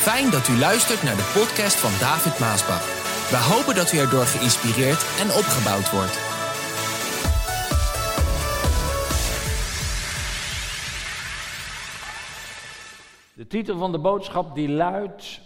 Fijn 0.00 0.30
dat 0.30 0.48
u 0.48 0.58
luistert 0.58 1.02
naar 1.02 1.16
de 1.16 1.30
podcast 1.34 1.76
van 1.80 1.90
David 1.98 2.38
Maasbach. 2.38 2.84
We 3.30 3.36
hopen 3.36 3.74
dat 3.74 3.92
u 3.92 3.98
erdoor 3.98 4.24
geïnspireerd 4.24 5.02
en 5.22 5.28
opgebouwd 5.40 5.90
wordt. 5.90 6.16
De 13.34 13.46
titel 13.46 13.78
van 13.78 13.92
de 13.92 13.98
boodschap 13.98 14.54
die 14.54 14.68
luidt: 14.68 15.40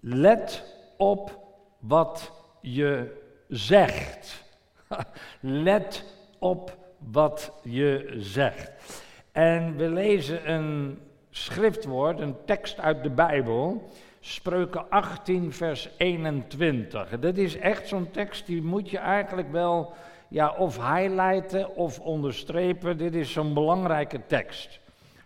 Let 0.00 0.64
op 0.96 1.38
wat 1.78 2.32
je 2.60 3.22
zegt. 3.48 4.44
Let 5.40 6.04
op 6.38 6.76
wat 6.98 7.52
je 7.62 8.14
zegt. 8.16 9.02
En 9.32 9.76
we 9.76 9.88
lezen 9.88 10.52
een 10.52 10.98
schriftwoord, 11.36 12.20
een 12.20 12.36
tekst 12.44 12.80
uit 12.80 13.02
de 13.02 13.10
Bijbel, 13.10 13.90
Spreuken 14.20 14.90
18, 14.90 15.52
vers 15.52 15.88
21. 15.96 17.18
Dat 17.18 17.36
is 17.36 17.56
echt 17.56 17.88
zo'n 17.88 18.10
tekst 18.10 18.46
die 18.46 18.62
moet 18.62 18.90
je 18.90 18.98
eigenlijk 18.98 19.50
wel 19.50 19.94
ja, 20.28 20.50
of 20.50 20.76
highlighten 20.76 21.76
of 21.76 22.00
onderstrepen. 22.00 22.98
Dit 22.98 23.14
is 23.14 23.32
zo'n 23.32 23.54
belangrijke 23.54 24.26
tekst. 24.26 24.80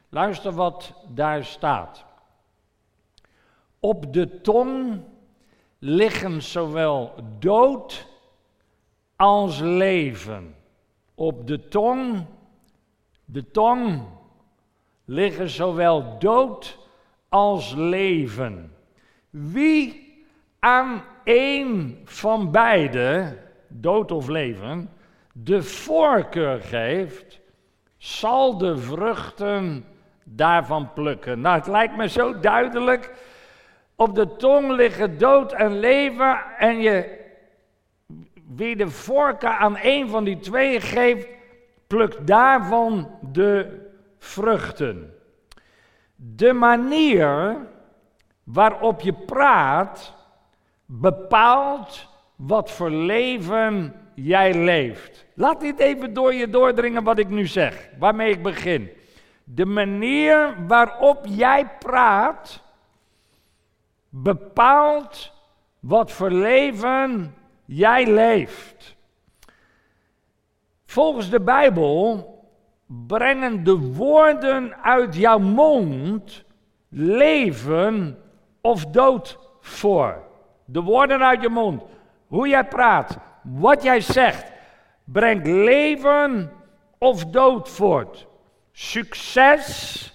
Luister 0.09 0.53
wat 0.53 0.95
daar 1.09 1.45
staat. 1.45 2.05
Op 3.81 4.13
de 4.13 4.41
tong 4.41 5.01
liggen 5.79 6.43
zowel 6.43 7.15
dood 7.39 8.07
als 9.17 9.59
leven. 9.61 10.55
Op 11.15 11.47
de 11.47 11.69
tong, 11.69 12.25
de 13.25 13.51
tong, 13.51 14.03
liggen 15.11 15.49
zowel 15.49 16.19
dood 16.19 16.79
als 17.29 17.75
leven. 17.75 18.73
Wie 19.31 20.09
aan 20.59 21.03
een 21.25 22.01
van 22.05 22.51
beide, 22.51 23.37
dood 23.69 24.11
of 24.11 24.29
leven, 24.29 24.91
de 25.33 25.63
voorkeur 25.63 26.61
geeft, 26.61 27.41
zal 27.97 28.59
de 28.59 28.79
vruchten 28.79 29.85
daarvan 30.25 30.93
plukken. 30.93 31.41
Nou, 31.41 31.57
het 31.57 31.67
lijkt 31.67 31.97
me 31.97 32.09
zo 32.09 32.41
duidelijk. 32.41 33.13
Op 33.95 34.15
de 34.15 34.37
tong 34.37 34.71
liggen 34.71 35.19
dood 35.19 35.53
en 35.53 35.79
leven 35.79 36.41
en 36.59 36.81
je 36.81 37.19
wie 38.55 38.77
de 38.77 38.89
voorkeur 38.89 39.51
aan 39.51 39.79
een 39.83 40.09
van 40.09 40.25
die 40.25 40.39
twee 40.39 40.81
geeft, 40.81 41.29
plukt 41.87 42.27
daarvan 42.27 43.11
de 43.33 43.89
vruchten. 44.21 45.15
De 46.17 46.53
manier 46.53 47.57
waarop 48.45 49.01
je 49.01 49.13
praat 49.13 50.15
bepaalt 50.87 52.09
wat 52.37 52.71
voor 52.71 52.91
leven 52.91 53.95
jij 54.15 54.55
leeft. 54.55 55.27
Laat 55.35 55.61
dit 55.61 55.79
even 55.79 56.13
door 56.13 56.35
je 56.35 56.51
doordringen 56.51 57.05
wat 57.05 57.19
ik 57.19 57.29
nu 57.29 57.47
zeg, 57.47 57.89
waarmee 57.99 58.31
ik 58.31 58.43
begin. 58.43 58.91
De 59.45 59.67
manier 59.67 60.67
waarop 60.67 61.25
jij 61.29 61.69
praat 61.79 62.63
bepaalt 64.09 65.33
wat 65.81 66.13
voor 66.13 66.31
leven 66.31 67.35
jij 67.65 68.07
leeft. 68.07 68.97
Volgens 70.85 71.31
de 71.31 71.41
Bijbel 71.41 72.39
brengen 73.07 73.65
de 73.65 73.77
woorden 73.77 74.83
uit 74.83 75.15
jouw 75.15 75.39
mond 75.39 76.45
leven 76.89 78.19
of 78.61 78.87
dood 78.87 79.39
voor. 79.61 80.23
De 80.65 80.81
woorden 80.81 81.21
uit 81.21 81.43
je 81.43 81.49
mond, 81.49 81.83
hoe 82.27 82.49
jij 82.49 82.65
praat, 82.65 83.19
wat 83.43 83.83
jij 83.83 84.01
zegt, 84.01 84.53
brengt 85.05 85.47
leven 85.47 86.53
of 86.99 87.25
dood 87.25 87.69
voort. 87.69 88.27
Succes 88.73 90.15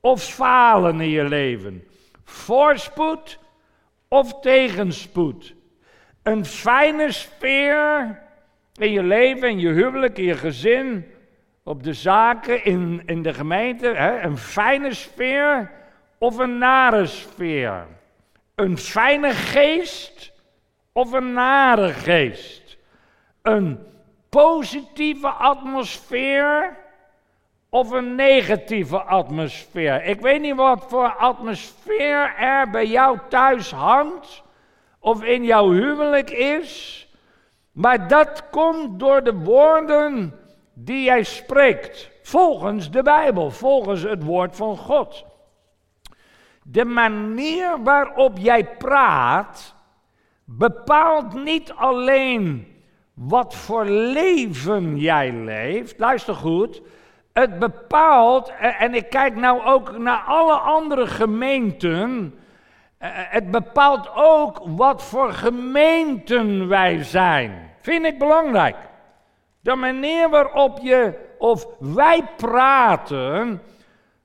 of 0.00 0.22
falen 0.22 1.00
in 1.00 1.10
je 1.10 1.24
leven. 1.24 1.84
Voorspoed 2.24 3.38
of 4.08 4.40
tegenspoed. 4.40 5.54
Een 6.22 6.44
fijne 6.44 7.12
sfeer 7.12 8.18
in 8.74 8.92
je 8.92 9.02
leven, 9.02 9.48
in 9.48 9.58
je 9.58 9.68
huwelijk, 9.68 10.18
in 10.18 10.24
je 10.24 10.36
gezin, 10.36 11.06
op 11.68 11.82
de 11.82 11.92
zaken, 11.92 12.64
in, 12.64 13.02
in 13.06 13.22
de 13.22 13.34
gemeente. 13.34 13.86
Hè? 13.86 14.20
Een 14.20 14.38
fijne 14.38 14.94
sfeer 14.94 15.70
of 16.18 16.38
een 16.38 16.58
nare 16.58 17.06
sfeer. 17.06 17.86
Een 18.54 18.78
fijne 18.78 19.30
geest 19.30 20.32
of 20.92 21.12
een 21.12 21.32
nare 21.32 21.92
geest. 21.92 22.76
Een 23.42 23.78
positieve 24.28 25.28
atmosfeer 25.28 26.76
of 27.68 27.90
een 27.90 28.14
negatieve 28.14 29.02
atmosfeer. 29.02 30.04
Ik 30.04 30.20
weet 30.20 30.40
niet 30.40 30.56
wat 30.56 30.84
voor 30.88 31.14
atmosfeer 31.14 32.34
er 32.36 32.70
bij 32.70 32.86
jou 32.86 33.18
thuis 33.28 33.70
hangt 33.70 34.42
of 34.98 35.22
in 35.22 35.44
jouw 35.44 35.70
huwelijk 35.70 36.30
is, 36.30 37.06
maar 37.72 38.08
dat 38.08 38.44
komt 38.50 39.00
door 39.00 39.24
de 39.24 39.34
woorden 39.34 40.37
die 40.84 41.04
jij 41.04 41.22
spreekt, 41.22 42.10
volgens 42.22 42.90
de 42.90 43.02
Bijbel, 43.02 43.50
volgens 43.50 44.02
het 44.02 44.22
woord 44.22 44.56
van 44.56 44.76
God. 44.76 45.24
De 46.62 46.84
manier 46.84 47.82
waarop 47.82 48.38
jij 48.38 48.64
praat 48.64 49.74
bepaalt 50.44 51.34
niet 51.34 51.72
alleen 51.72 52.66
wat 53.14 53.54
voor 53.54 53.84
leven 53.86 54.96
jij 54.96 55.32
leeft. 55.32 55.98
Luister 55.98 56.34
goed. 56.34 56.82
Het 57.32 57.58
bepaalt, 57.58 58.52
en 58.78 58.94
ik 58.94 59.10
kijk 59.10 59.36
nou 59.36 59.64
ook 59.64 59.98
naar 59.98 60.22
alle 60.26 60.54
andere 60.54 61.06
gemeenten. 61.06 62.34
Eh, 62.98 63.10
het 63.12 63.50
bepaalt 63.50 64.10
ook 64.14 64.62
wat 64.64 65.02
voor 65.02 65.32
gemeenten 65.32 66.68
wij 66.68 67.02
zijn. 67.02 67.70
Vind 67.80 68.04
ik 68.04 68.18
belangrijk. 68.18 68.76
De 69.68 69.74
manier 69.74 70.28
waarop 70.28 70.78
je 70.82 71.14
of 71.38 71.66
wij 71.78 72.22
praten, 72.36 73.62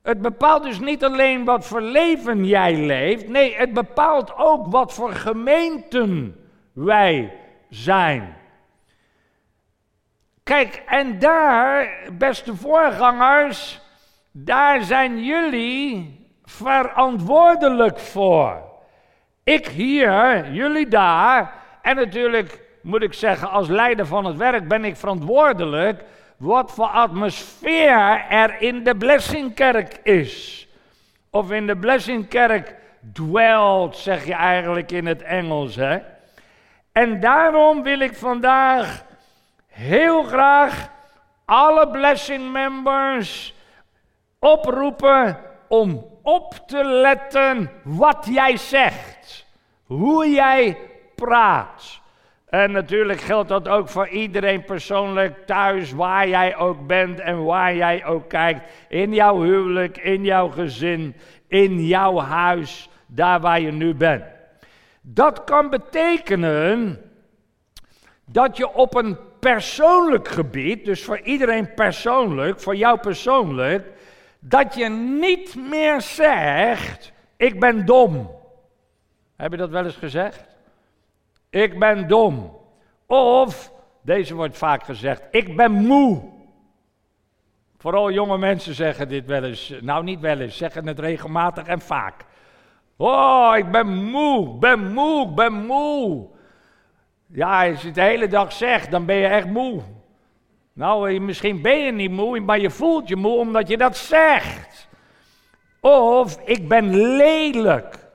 het 0.04 0.22
bepaalt 0.22 0.64
dus 0.64 0.80
niet 0.80 1.04
alleen 1.04 1.46
wat 1.46 1.66
voor 1.66 1.82
leven 1.82 2.46
jij 2.46 2.76
leeft, 2.76 3.28
nee, 3.28 3.56
het 3.56 3.74
bepaalt 3.74 4.38
ook 4.38 4.68
wat 4.68 4.94
voor 4.94 5.12
gemeenten 5.12 6.36
wij 6.74 7.34
zijn. 7.70 8.38
Kijk, 10.44 10.84
en 10.86 11.20
daar, 11.20 11.90
beste 12.18 12.56
voorgangers, 12.56 13.82
daar 14.32 14.84
zijn 14.84 15.24
jullie 15.24 16.20
verantwoordelijk 16.44 18.00
voor. 18.00 18.62
Ik 19.44 19.68
hier, 19.68 20.52
jullie 20.52 20.88
daar, 20.88 21.54
en 21.82 21.96
natuurlijk 21.96 22.63
moet 22.84 23.02
ik 23.02 23.14
zeggen, 23.14 23.50
als 23.50 23.68
leider 23.68 24.06
van 24.06 24.26
het 24.26 24.38
werk 24.38 24.68
ben 24.68 24.86
ik 24.86 24.96
verantwoordelijk 24.96 26.04
wat 26.38 26.72
voor 26.72 26.86
atmosfeer 26.86 28.26
er 28.30 28.62
in 28.62 28.84
de 28.84 28.96
Blessingkerk 28.96 30.00
is. 30.04 30.68
Of 31.30 31.52
in 31.52 31.68
de 31.68 31.78
Blessingkerk 31.78 32.76
dwelt, 33.14 33.98
zeg 33.98 34.26
je 34.26 34.34
eigenlijk 34.34 34.92
in 34.92 35.06
het 35.06 35.22
Engels. 35.22 35.76
Hè? 35.76 36.00
En 36.92 37.20
daarom 37.20 37.84
wil 37.84 38.00
ik 38.00 38.16
vandaag 38.16 39.06
heel 39.68 40.24
graag 40.24 40.90
alle 41.46 41.90
Blessing 41.90 42.52
members 42.52 43.54
oproepen 44.40 45.38
om 45.68 46.06
op 46.22 46.54
te 46.66 46.84
letten 46.84 47.72
wat 47.84 48.28
jij 48.30 48.58
zegt, 48.58 49.46
hoe 49.84 50.30
jij 50.30 50.78
praat. 51.16 52.02
En 52.54 52.72
natuurlijk 52.72 53.22
geldt 53.22 53.50
dat 53.50 53.68
ook 53.68 53.90
voor 53.90 54.08
iedereen 54.08 54.64
persoonlijk 54.64 55.46
thuis, 55.46 55.92
waar 55.92 56.28
jij 56.28 56.56
ook 56.56 56.88
bent 56.88 57.20
en 57.20 57.44
waar 57.44 57.76
jij 57.76 58.06
ook 58.06 58.30
kijkt. 58.30 58.62
In 58.90 59.14
jouw 59.14 59.42
huwelijk, 59.42 59.98
in 59.98 60.24
jouw 60.24 60.50
gezin, 60.50 61.16
in 61.48 61.86
jouw 61.86 62.20
huis, 62.20 62.90
daar 63.08 63.40
waar 63.40 63.62
je 63.62 63.72
nu 63.72 63.94
bent. 63.94 64.24
Dat 65.02 65.44
kan 65.44 65.70
betekenen 65.70 67.02
dat 68.26 68.58
je 68.58 68.74
op 68.74 68.96
een 68.96 69.18
persoonlijk 69.40 70.28
gebied, 70.28 70.86
dus 70.86 71.04
voor 71.04 71.20
iedereen 71.20 71.74
persoonlijk, 71.74 72.60
voor 72.60 72.76
jou 72.76 73.00
persoonlijk, 73.00 73.88
dat 74.40 74.76
je 74.76 74.90
niet 75.20 75.56
meer 75.70 76.02
zegt: 76.02 77.12
Ik 77.38 77.60
ben 77.60 77.86
dom. 77.86 78.32
Heb 79.36 79.52
je 79.52 79.58
dat 79.58 79.70
wel 79.70 79.86
eens 79.86 79.96
gezegd? 79.96 80.53
Ik 81.54 81.80
ben 81.80 82.08
dom. 82.08 82.58
Of, 83.08 83.72
deze 84.02 84.36
wordt 84.36 84.58
vaak 84.58 84.84
gezegd, 84.84 85.22
ik 85.32 85.56
ben 85.56 85.72
moe. 85.72 86.22
Vooral 87.78 88.12
jonge 88.12 88.38
mensen 88.38 88.74
zeggen 88.74 89.08
dit 89.08 89.26
wel 89.26 89.44
eens. 89.44 89.74
Nou, 89.82 90.04
niet 90.04 90.20
wel 90.20 90.40
eens, 90.40 90.58
zeggen 90.58 90.88
het 90.88 91.00
regelmatig 91.00 91.68
en 91.68 91.80
vaak. 91.80 92.26
Oh, 92.98 93.54
ik 93.58 93.72
ben 93.72 94.04
moe, 94.04 94.58
ben 94.58 94.94
moe, 94.94 95.34
ben 95.34 95.54
moe. 95.54 96.28
Ja, 97.28 97.70
als 97.70 97.82
je 97.82 97.86
het 97.86 97.96
de 97.96 98.02
hele 98.02 98.28
dag 98.28 98.54
zegt, 98.54 98.92
dan 98.92 99.06
ben 99.06 99.16
je 99.16 99.28
echt 99.28 99.48
moe. 99.48 99.82
Nou, 100.74 101.20
misschien 101.20 101.62
ben 101.62 101.78
je 101.78 101.92
niet 101.92 102.12
moe, 102.12 102.40
maar 102.40 102.60
je 102.60 102.70
voelt 102.70 103.08
je 103.08 103.16
moe 103.16 103.38
omdat 103.38 103.68
je 103.68 103.78
dat 103.78 103.98
zegt. 103.98 104.88
Of 105.82 106.40
ik 106.46 106.68
ben 106.68 107.16
lelijk. 107.16 108.08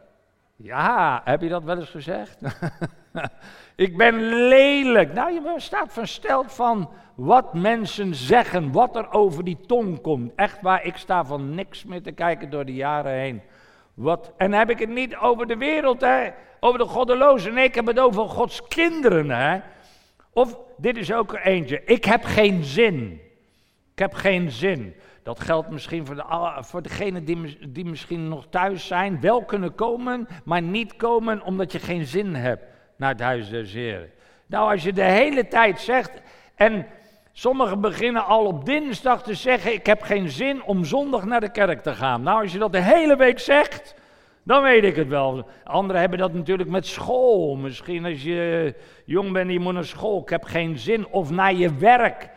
Ja, 0.56 1.20
heb 1.25 1.41
je 1.41 1.49
dat 1.49 1.64
wel 1.64 1.79
eens 1.79 1.91
gezegd? 1.91 2.38
ik 3.76 3.96
ben 3.96 4.32
lelijk. 4.49 5.12
Nou, 5.12 5.32
je 5.32 5.55
staat 5.56 5.93
versteld 5.93 6.52
van 6.52 6.90
wat 7.14 7.55
mensen 7.55 8.14
zeggen, 8.14 8.72
wat 8.72 8.96
er 8.96 9.12
over 9.12 9.44
die 9.44 9.58
tong 9.66 10.00
komt. 10.00 10.32
Echt 10.37 10.60
waar, 10.60 10.84
ik 10.84 10.96
sta 10.96 11.25
van 11.25 11.55
niks 11.55 11.84
meer 11.84 12.02
te 12.02 12.12
kijken 12.12 12.50
door 12.50 12.64
de 12.64 12.75
jaren 12.75 13.12
heen. 13.12 13.43
Wat, 13.94 14.32
en 14.37 14.52
heb 14.52 14.70
ik 14.70 14.78
het 14.78 14.88
niet 14.88 15.16
over 15.16 15.46
de 15.46 15.56
wereld, 15.56 16.00
hè, 16.00 16.31
over 16.60 16.78
de 16.78 16.84
goddelozen. 16.84 17.55
Nee, 17.55 17.64
ik 17.64 17.75
heb 17.75 17.87
het 17.87 17.99
over 17.99 18.28
Gods 18.28 18.69
kinderen. 18.69 19.31
Hè. 19.31 19.60
Of, 20.32 20.58
dit 20.76 20.96
is 20.96 21.12
ook 21.12 21.32
er 21.32 21.40
eentje, 21.40 21.84
ik 21.84 22.05
heb 22.05 22.25
geen 22.25 22.64
zin. 22.64 23.20
Ik 23.93 23.99
heb 23.99 24.14
geen 24.14 24.50
zin. 24.50 24.94
Dat 25.22 25.40
geldt 25.40 25.70
misschien 25.70 26.06
voor, 26.06 26.14
de, 26.14 26.56
voor 26.60 26.82
degenen 26.82 27.25
die, 27.25 27.69
die 27.69 27.84
misschien 27.84 28.28
nog 28.28 28.46
thuis 28.50 28.87
zijn, 28.87 29.20
wel 29.20 29.44
kunnen 29.44 29.75
komen, 29.75 30.28
maar 30.44 30.62
niet 30.62 30.96
komen 30.96 31.43
omdat 31.43 31.72
je 31.72 31.78
geen 31.78 32.06
zin 32.06 32.34
hebt 32.34 32.62
naar 32.99 33.11
het 33.11 33.21
huis 33.21 33.49
des 33.49 33.73
Heren. 33.73 34.11
Nou, 34.47 34.73
als 34.73 34.83
je 34.83 34.93
de 34.93 35.03
hele 35.03 35.49
tijd 35.49 35.81
zegt, 35.81 36.12
en 36.55 36.87
sommigen 37.33 37.81
beginnen 37.81 38.25
al 38.25 38.45
op 38.45 38.65
dinsdag 38.65 39.23
te 39.23 39.35
zeggen, 39.35 39.73
ik 39.73 39.87
heb 39.87 40.03
geen 40.03 40.29
zin 40.29 40.62
om 40.62 40.85
zondag 40.85 41.25
naar 41.25 41.41
de 41.41 41.50
kerk 41.50 41.83
te 41.83 41.95
gaan. 41.95 42.23
Nou, 42.23 42.43
als 42.43 42.53
je 42.53 42.59
dat 42.59 42.73
de 42.73 42.83
hele 42.83 43.17
week 43.17 43.39
zegt, 43.39 43.95
dan 44.43 44.62
weet 44.62 44.85
ik 44.85 44.97
het 44.97 45.09
wel. 45.09 45.49
Anderen 45.65 46.00
hebben 46.00 46.19
dat 46.19 46.33
natuurlijk 46.33 46.69
met 46.69 46.87
school. 46.87 47.56
Misschien 47.56 48.05
als 48.05 48.23
je 48.23 48.75
jong 49.05 49.33
bent, 49.33 49.51
je 49.51 49.61
moet 49.61 49.75
naar 49.75 49.85
school, 49.85 50.21
ik 50.21 50.29
heb 50.29 50.44
geen 50.44 50.79
zin. 50.79 51.06
Of 51.06 51.31
naar 51.31 51.55
je 51.55 51.75
werk. 51.75 52.31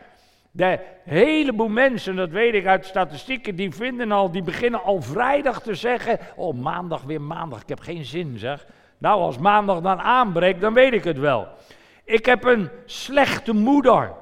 De 0.50 0.78
heleboel 1.04 1.68
mensen, 1.68 2.16
dat 2.16 2.30
weet 2.30 2.54
ik 2.54 2.66
uit 2.66 2.86
statistieken, 2.86 3.56
die 3.56 3.70
vinden 3.70 4.12
al, 4.12 4.30
die 4.30 4.42
beginnen 4.42 4.82
al 4.82 5.02
vrijdag 5.02 5.62
te 5.62 5.74
zeggen: 5.74 6.18
Oh, 6.36 6.54
maandag 6.54 7.02
weer 7.02 7.20
maandag, 7.20 7.62
ik 7.62 7.68
heb 7.68 7.80
geen 7.80 8.04
zin 8.04 8.38
zeg. 8.38 8.66
Nou, 9.02 9.20
als 9.20 9.38
maandag 9.38 9.80
dan 9.80 10.00
aanbreekt, 10.00 10.60
dan 10.60 10.74
weet 10.74 10.92
ik 10.92 11.04
het 11.04 11.18
wel. 11.18 11.48
Ik 12.04 12.26
heb 12.26 12.44
een 12.44 12.70
slechte 12.84 13.52
moeder. 13.52 14.12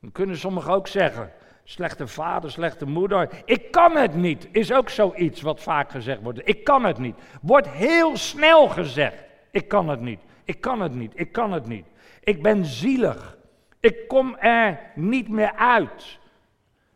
Dat 0.00 0.12
kunnen 0.12 0.36
sommigen 0.36 0.72
ook 0.72 0.88
zeggen. 0.88 1.32
Slechte 1.64 2.06
vader, 2.06 2.50
slechte 2.50 2.86
moeder. 2.86 3.28
Ik 3.44 3.70
kan 3.70 3.96
het 3.96 4.14
niet, 4.14 4.48
is 4.52 4.72
ook 4.72 4.88
zoiets 4.88 5.40
wat 5.40 5.62
vaak 5.62 5.90
gezegd 5.90 6.22
wordt. 6.22 6.48
Ik 6.48 6.64
kan 6.64 6.84
het 6.84 6.98
niet. 6.98 7.14
Wordt 7.42 7.68
heel 7.68 8.16
snel 8.16 8.68
gezegd. 8.68 9.24
Ik 9.50 9.68
kan 9.68 9.88
het 9.88 10.00
niet. 10.00 10.20
Ik 10.44 10.60
kan 10.60 10.80
het 10.80 10.94
niet. 10.94 11.12
Ik 11.14 11.32
kan 11.32 11.52
het 11.52 11.66
niet. 11.66 11.84
Ik 12.20 12.42
ben 12.42 12.64
zielig. 12.64 13.38
Ik 13.80 14.08
kom 14.08 14.36
er 14.36 14.80
niet 14.94 15.28
meer 15.28 15.52
uit. 15.56 16.18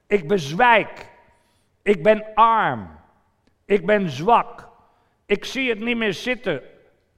Ik 0.06 0.28
bezwijk. 0.28 1.10
Ik 1.82 2.02
ben 2.02 2.24
arm. 2.34 2.88
Ik 3.64 3.86
ben 3.86 4.10
zwak. 4.10 4.68
Ik 5.26 5.44
zie 5.44 5.68
het 5.68 5.80
niet 5.80 5.96
meer 5.96 6.14
zitten. 6.14 6.62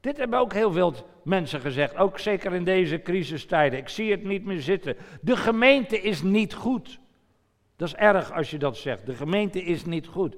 Dit 0.01 0.17
hebben 0.17 0.39
ook 0.39 0.53
heel 0.53 0.73
veel 0.73 0.95
mensen 1.25 1.61
gezegd, 1.61 1.97
ook 1.97 2.19
zeker 2.19 2.55
in 2.55 2.65
deze 2.65 3.03
crisistijden. 3.03 3.79
Ik 3.79 3.89
zie 3.89 4.11
het 4.11 4.25
niet 4.25 4.45
meer 4.45 4.61
zitten. 4.61 4.97
De 5.21 5.37
gemeente 5.37 6.01
is 6.01 6.23
niet 6.23 6.55
goed. 6.55 6.99
Dat 7.77 7.89
is 7.89 7.95
erg 7.95 8.33
als 8.33 8.51
je 8.51 8.59
dat 8.59 8.77
zegt. 8.77 9.07
De 9.07 9.15
gemeente 9.15 9.63
is 9.63 9.85
niet 9.85 10.07
goed. 10.07 10.37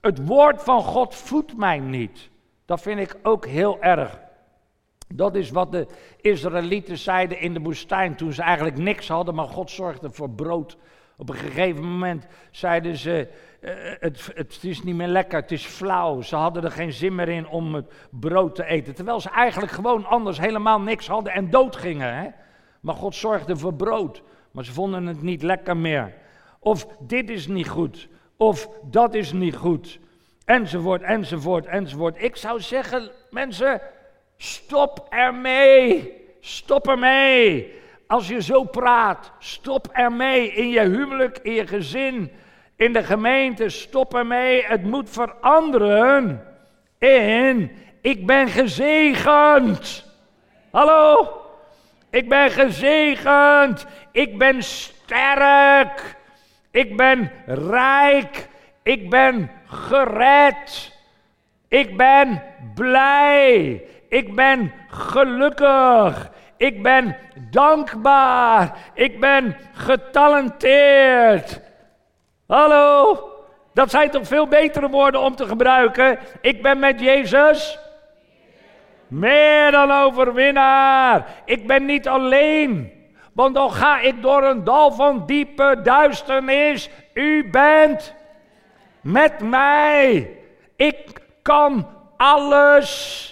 Het 0.00 0.26
woord 0.26 0.62
van 0.62 0.82
God 0.82 1.14
voedt 1.14 1.56
mij 1.56 1.78
niet. 1.78 2.30
Dat 2.64 2.80
vind 2.80 3.00
ik 3.00 3.16
ook 3.22 3.46
heel 3.46 3.82
erg. 3.82 4.20
Dat 5.14 5.34
is 5.34 5.50
wat 5.50 5.72
de 5.72 5.86
Israëlieten 6.20 6.98
zeiden 6.98 7.40
in 7.40 7.54
de 7.54 7.60
woestijn 7.60 8.16
toen 8.16 8.32
ze 8.32 8.42
eigenlijk 8.42 8.78
niks 8.78 9.08
hadden, 9.08 9.34
maar 9.34 9.48
God 9.48 9.70
zorgde 9.70 10.10
voor 10.10 10.30
brood. 10.30 10.76
Op 11.18 11.28
een 11.28 11.36
gegeven 11.36 11.84
moment 11.84 12.26
zeiden 12.50 12.96
ze, 12.96 13.28
uh, 13.60 13.70
het, 13.98 14.30
het, 14.34 14.58
is 14.62 14.82
niet 14.82 14.94
meer 14.94 15.06
lekker, 15.06 15.40
het 15.40 15.52
is 15.52 15.64
flauw. 15.64 16.20
Ze 16.20 16.36
hadden 16.36 16.64
er 16.64 16.70
geen 16.70 16.92
zin 16.92 17.14
meer 17.14 17.28
in 17.28 17.48
om 17.48 17.74
het 17.74 17.92
brood 18.10 18.54
te 18.54 18.64
eten. 18.64 18.94
Terwijl 18.94 19.20
ze 19.20 19.30
eigenlijk 19.30 19.72
gewoon 19.72 20.04
anders 20.04 20.38
helemaal 20.38 20.80
niks 20.80 21.06
hadden 21.06 21.32
en 21.32 21.50
dood 21.50 21.76
gingen. 21.76 22.16
Hè? 22.16 22.28
Maar 22.80 22.94
God 22.94 23.14
zorgde 23.14 23.56
voor 23.56 23.74
brood. 23.74 24.22
Maar 24.50 24.64
ze 24.64 24.72
vonden 24.72 25.06
het 25.06 25.22
niet 25.22 25.42
lekker 25.42 25.76
meer. 25.76 26.14
Of 26.58 26.86
dit 27.00 27.30
is 27.30 27.46
niet 27.46 27.68
goed. 27.68 28.08
Of 28.36 28.68
dat 28.82 29.14
is 29.14 29.32
niet 29.32 29.56
goed. 29.56 29.98
Enzovoort, 30.44 31.02
enzovoort, 31.02 31.66
enzovoort. 31.66 32.22
Ik 32.22 32.36
zou 32.36 32.60
zeggen, 32.60 33.10
mensen, 33.30 33.80
Stop 34.38 35.06
ermee. 35.08 36.12
Stop 36.40 36.88
ermee. 36.88 37.72
Als 38.08 38.28
je 38.28 38.42
zo 38.42 38.64
praat, 38.64 39.32
stop 39.38 39.88
ermee. 39.92 40.52
In 40.52 40.68
je 40.68 40.80
huwelijk, 40.80 41.38
in 41.42 41.52
je 41.52 41.66
gezin, 41.66 42.32
in 42.76 42.92
de 42.92 43.02
gemeente, 43.02 43.68
stop 43.68 44.14
ermee. 44.14 44.64
Het 44.64 44.82
moet 44.82 45.10
veranderen 45.10 46.44
in 46.98 47.70
ik 48.00 48.26
ben 48.26 48.48
gezegend. 48.48 50.04
Hallo? 50.70 51.28
Ik 52.10 52.28
ben 52.28 52.50
gezegend. 52.50 53.86
Ik 54.12 54.38
ben 54.38 54.62
sterk. 54.62 56.16
Ik 56.70 56.96
ben 56.96 57.30
rijk. 57.46 58.48
Ik 58.82 59.10
ben 59.10 59.50
gered. 59.66 60.92
Ik 61.68 61.96
ben 61.96 62.42
blij. 62.74 63.82
Ik 64.08 64.34
ben 64.34 64.72
gelukkig. 64.88 66.30
Ik 66.58 66.82
ben 66.82 67.16
dankbaar. 67.50 68.78
Ik 68.94 69.20
ben 69.20 69.56
getalenteerd. 69.72 71.60
Hallo? 72.46 73.18
Dat 73.74 73.90
zijn 73.90 74.10
toch 74.10 74.26
veel 74.26 74.46
betere 74.46 74.88
woorden 74.88 75.20
om 75.20 75.36
te 75.36 75.46
gebruiken? 75.46 76.18
Ik 76.40 76.62
ben 76.62 76.78
met 76.78 77.00
Jezus 77.00 77.78
meer 79.08 79.70
dan 79.70 79.90
overwinnaar. 79.90 81.26
Ik 81.44 81.66
ben 81.66 81.84
niet 81.84 82.08
alleen. 82.08 82.92
Want 83.32 83.54
dan 83.54 83.72
ga 83.72 84.00
ik 84.00 84.22
door 84.22 84.42
een 84.44 84.64
dal 84.64 84.92
van 84.92 85.26
diepe 85.26 85.80
duisternis. 85.82 86.90
U 87.14 87.50
bent 87.50 88.14
met 89.00 89.40
mij. 89.40 90.36
Ik 90.76 91.20
kan 91.42 91.88
alles. 92.16 93.24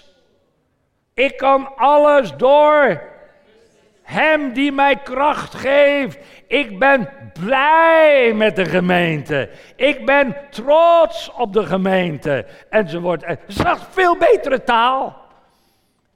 Ik 1.14 1.36
kan 1.36 1.76
alles 1.76 2.36
door 2.36 3.02
Hem 4.06 4.52
die 4.52 4.72
mij 4.72 4.96
kracht 4.96 5.54
geeft. 5.54 6.18
Ik 6.46 6.78
ben 6.78 7.08
blij 7.40 8.32
met 8.34 8.56
de 8.56 8.64
gemeente. 8.64 9.48
Ik 9.76 10.06
ben 10.06 10.36
trots 10.50 11.32
op 11.32 11.52
de 11.52 11.66
gemeente. 11.66 12.46
Enzovoort. 12.70 13.24
Het 13.24 13.40
is 13.46 13.56
toch 13.56 13.86
veel 13.90 14.16
betere 14.16 14.64
taal. 14.64 15.16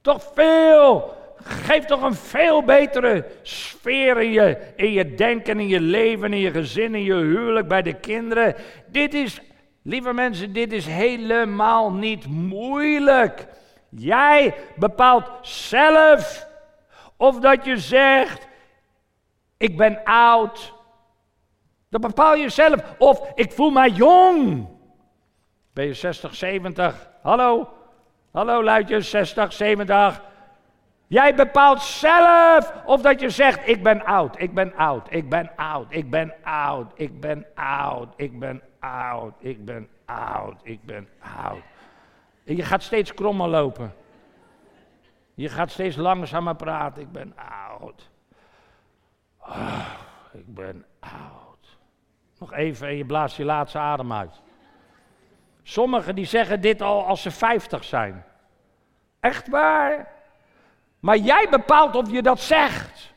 Toch 0.01 0.31
veel. 0.35 1.19
Geef 1.43 1.85
toch 1.85 2.03
een 2.03 2.15
veel 2.15 2.63
betere 2.63 3.25
sfeer 3.43 4.21
in 4.21 4.33
je, 4.33 4.59
in 4.77 4.93
je 4.93 5.15
denken, 5.15 5.61
in 5.61 5.69
je 5.69 5.81
leven, 5.81 6.33
in 6.33 6.41
je 6.41 6.51
gezin, 6.51 6.95
in 6.95 7.05
je 7.05 7.15
huwelijk, 7.15 7.69
bij 7.69 7.83
de 7.83 7.95
kinderen. 7.95 8.55
Dit 8.87 9.15
is, 9.15 9.41
lieve 9.83 10.13
mensen, 10.13 10.53
dit 10.53 10.73
is 10.73 10.87
helemaal 10.87 11.93
niet 11.93 12.27
moeilijk. 12.27 13.47
Jij 13.89 14.55
bepaalt 14.77 15.31
zelf 15.43 16.49
of 17.21 17.41
dat 17.41 17.65
je 17.65 17.77
zegt, 17.77 18.49
ik 19.57 19.77
ben 19.77 20.05
oud. 20.05 20.75
Dat 21.89 22.01
bepaal 22.01 22.35
je 22.35 22.49
zelf. 22.49 22.95
Of 22.99 23.33
ik 23.35 23.53
voel 23.53 23.71
mij 23.71 23.89
jong. 23.89 24.69
Ben 25.73 25.87
je 25.87 25.95
60, 25.95 26.35
70? 26.35 27.11
Hallo? 27.23 27.69
Hallo 28.33 28.63
luidjes, 28.63 29.11
60, 29.11 29.53
70. 29.53 30.23
Jij 31.07 31.35
bepaalt 31.35 31.83
zelf 31.83 32.73
of 32.85 33.01
dat 33.01 33.21
je 33.21 33.31
zegt, 33.31 33.69
ik 33.69 33.83
ben 33.83 34.05
oud, 34.05 34.41
ik 34.41 34.55
ben 34.55 34.75
oud, 34.75 35.07
ik 35.13 35.29
ben 35.29 35.51
oud, 35.57 35.87
ik 35.89 36.11
ben 36.11 36.33
oud, 36.45 36.93
ik 36.97 37.21
ben 37.21 37.47
oud, 37.55 38.13
ik 38.17 38.39
ben 38.39 38.63
oud, 38.81 39.35
ik 39.39 39.65
ben 39.65 39.89
oud, 40.07 40.61
ik 40.63 40.85
ben 40.85 41.09
oud. 41.45 41.63
Je 42.45 42.63
gaat 42.63 42.83
steeds 42.83 43.15
krommer 43.15 43.49
lopen. 43.49 44.00
Je 45.41 45.49
gaat 45.49 45.71
steeds 45.71 45.97
langzamer 45.97 46.57
praten. 46.57 47.03
Ik 47.03 47.13
ben 47.13 47.35
oud. 47.69 48.11
Oh, 49.39 49.89
ik 50.33 50.55
ben 50.55 50.85
oud. 51.01 51.79
Nog 52.39 52.53
even 52.53 52.89
en 52.89 52.97
je 52.97 53.05
blaast 53.05 53.37
je 53.37 53.45
laatste 53.45 53.79
adem 53.79 54.13
uit. 54.13 54.43
Sommigen 55.63 56.15
die 56.15 56.25
zeggen 56.25 56.61
dit 56.61 56.83
al 56.83 57.05
als 57.07 57.23
ze 57.23 57.31
50 57.31 57.85
zijn. 57.85 58.25
Echt 59.21 59.49
waar? 59.49 60.13
Maar 60.99 61.17
jij 61.17 61.47
bepaalt 61.51 61.95
of 61.95 62.11
je 62.11 62.23
dat 62.23 62.41
zegt. 62.41 63.15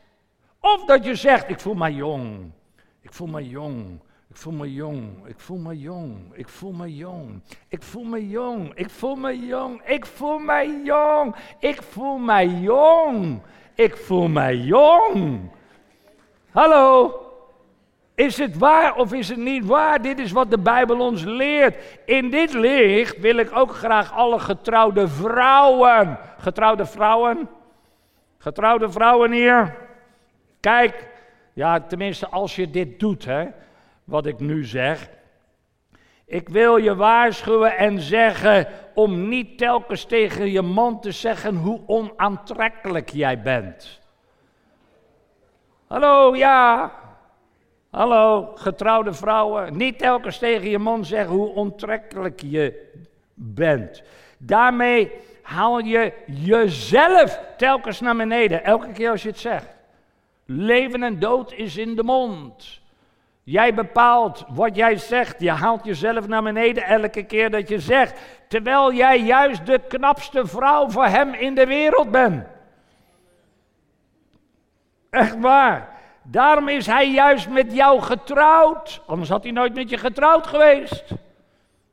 Of 0.60 0.84
dat 0.84 1.04
je 1.04 1.14
zegt, 1.14 1.48
ik 1.48 1.60
voel 1.60 1.74
me 1.74 1.94
jong. 1.94 2.52
Ik 3.00 3.12
voel 3.12 3.28
me 3.28 3.48
jong. 3.48 4.00
Ik 4.34 4.40
voel 4.40 4.52
me 4.52 4.72
jong, 4.72 5.26
ik 5.26 5.38
voel 5.38 5.58
me 5.58 5.78
jong, 5.78 6.16
ik 6.32 6.48
voel 6.48 6.72
me 6.72 6.96
jong, 6.96 7.42
ik 7.68 7.82
voel 7.82 8.04
me 8.04 8.28
jong, 8.28 8.74
ik 8.74 8.90
voel 8.90 9.16
me 9.16 9.46
jong, 9.46 9.80
ik 9.84 10.06
voel 10.06 10.38
me 10.38 10.80
jong, 10.84 11.34
ik 11.58 11.82
voel 11.82 12.18
me 12.18 12.60
jong, 12.60 13.40
ik 13.74 13.96
voel 13.96 14.28
me 14.28 14.64
jong. 14.64 15.50
Hallo, 16.50 17.14
is 18.14 18.38
het 18.38 18.58
waar 18.58 18.96
of 18.96 19.12
is 19.12 19.28
het 19.28 19.38
niet 19.38 19.64
waar? 19.64 20.02
Dit 20.02 20.18
is 20.18 20.32
wat 20.32 20.50
de 20.50 20.58
Bijbel 20.58 21.00
ons 21.00 21.22
leert. 21.24 21.76
In 22.06 22.30
dit 22.30 22.52
licht 22.52 23.20
wil 23.20 23.36
ik 23.36 23.56
ook 23.56 23.74
graag 23.74 24.12
alle 24.12 24.38
getrouwde 24.38 25.08
vrouwen, 25.08 26.18
getrouwde 26.38 26.86
vrouwen, 26.86 27.48
getrouwde 28.38 28.90
vrouwen 28.90 29.32
hier. 29.32 29.76
Kijk, 30.60 31.08
ja, 31.52 31.80
tenminste 31.80 32.28
als 32.28 32.56
je 32.56 32.70
dit 32.70 33.00
doet, 33.00 33.24
hè 33.24 33.46
wat 34.04 34.26
ik 34.26 34.40
nu 34.40 34.64
zeg. 34.64 35.08
Ik 36.26 36.48
wil 36.48 36.76
je 36.76 36.94
waarschuwen 36.94 37.76
en 37.76 38.00
zeggen 38.00 38.66
om 38.94 39.28
niet 39.28 39.58
telkens 39.58 40.04
tegen 40.04 40.50
je 40.50 40.62
man 40.62 41.00
te 41.00 41.12
zeggen 41.12 41.56
hoe 41.56 41.80
onaantrekkelijk 41.86 43.10
jij 43.10 43.42
bent. 43.42 44.00
Hallo, 45.86 46.36
ja. 46.36 46.92
Hallo, 47.90 48.52
getrouwde 48.54 49.12
vrouwen. 49.12 49.76
Niet 49.76 49.98
telkens 49.98 50.38
tegen 50.38 50.70
je 50.70 50.78
man 50.78 51.04
zeggen 51.04 51.34
hoe 51.34 51.48
onttrekkelijk 51.48 52.40
je 52.40 52.90
bent. 53.34 54.02
Daarmee 54.38 55.12
haal 55.42 55.78
je 55.78 56.12
jezelf 56.26 57.40
telkens 57.56 58.00
naar 58.00 58.16
beneden, 58.16 58.64
elke 58.64 58.92
keer 58.92 59.10
als 59.10 59.22
je 59.22 59.28
het 59.28 59.38
zegt. 59.38 59.68
Leven 60.44 61.02
en 61.02 61.18
dood 61.18 61.52
is 61.52 61.76
in 61.76 61.94
de 61.94 62.02
mond. 62.02 62.80
Jij 63.44 63.74
bepaalt 63.74 64.44
wat 64.48 64.76
jij 64.76 64.96
zegt. 64.96 65.40
Je 65.40 65.50
haalt 65.50 65.84
jezelf 65.84 66.28
naar 66.28 66.42
beneden 66.42 66.84
elke 66.84 67.22
keer 67.22 67.50
dat 67.50 67.68
je 67.68 67.78
zegt. 67.78 68.20
Terwijl 68.48 68.92
jij 68.92 69.20
juist 69.20 69.66
de 69.66 69.80
knapste 69.88 70.46
vrouw 70.46 70.88
voor 70.88 71.06
hem 71.06 71.34
in 71.34 71.54
de 71.54 71.66
wereld 71.66 72.10
bent. 72.10 72.46
Echt 75.10 75.40
waar. 75.40 75.88
Daarom 76.22 76.68
is 76.68 76.86
hij 76.86 77.10
juist 77.10 77.48
met 77.48 77.74
jou 77.74 78.00
getrouwd. 78.00 79.02
Anders 79.06 79.28
had 79.28 79.42
hij 79.42 79.52
nooit 79.52 79.74
met 79.74 79.90
je 79.90 79.98
getrouwd 79.98 80.46
geweest. 80.46 81.04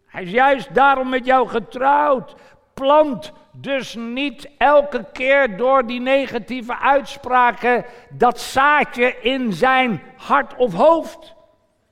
Hij 0.07 0.23
is 0.23 0.31
juist 0.31 0.73
daarom 0.73 1.09
met 1.09 1.25
jou 1.25 1.47
getrouwd. 1.47 2.35
Plant 2.73 3.31
dus 3.51 3.95
niet 3.95 4.49
elke 4.57 5.05
keer 5.13 5.57
door 5.57 5.85
die 5.85 5.99
negatieve 5.99 6.77
uitspraken 6.77 7.85
dat 8.09 8.39
zaadje 8.39 9.21
in 9.21 9.53
zijn 9.53 10.01
hart 10.17 10.55
of 10.55 10.73
hoofd. 10.73 11.39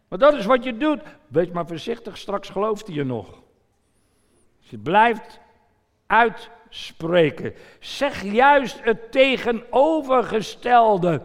Maar 0.09 0.19
dat 0.19 0.33
is 0.33 0.45
wat 0.45 0.63
je 0.63 0.77
doet. 0.77 1.01
Wees 1.27 1.49
maar 1.49 1.67
voorzichtig, 1.67 2.17
straks 2.17 2.49
gelooft 2.49 2.87
hij 2.87 2.95
je 2.95 3.03
nog. 3.03 3.41
Je 4.59 4.77
blijft 4.77 5.39
uitspreken. 6.07 7.53
Zeg 7.79 8.23
juist 8.23 8.83
het 8.83 9.11
tegenovergestelde. 9.11 11.21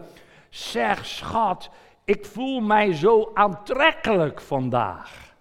Zeg, 0.49 1.05
schat, 1.05 1.69
ik 2.05 2.25
voel 2.25 2.59
mij 2.59 2.93
zo 2.93 3.31
aantrekkelijk 3.33 4.41
vandaag. 4.41 5.33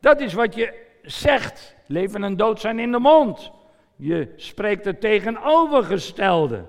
Dat 0.00 0.20
is 0.20 0.32
wat 0.32 0.54
je 0.54 0.82
zegt. 1.02 1.74
Leven 1.86 2.24
en 2.24 2.36
dood 2.36 2.60
zijn 2.60 2.78
in 2.78 2.92
de 2.92 2.98
mond. 2.98 3.50
Je 3.96 4.32
spreekt 4.36 4.84
het 4.84 5.00
tegenovergestelde. 5.00 6.64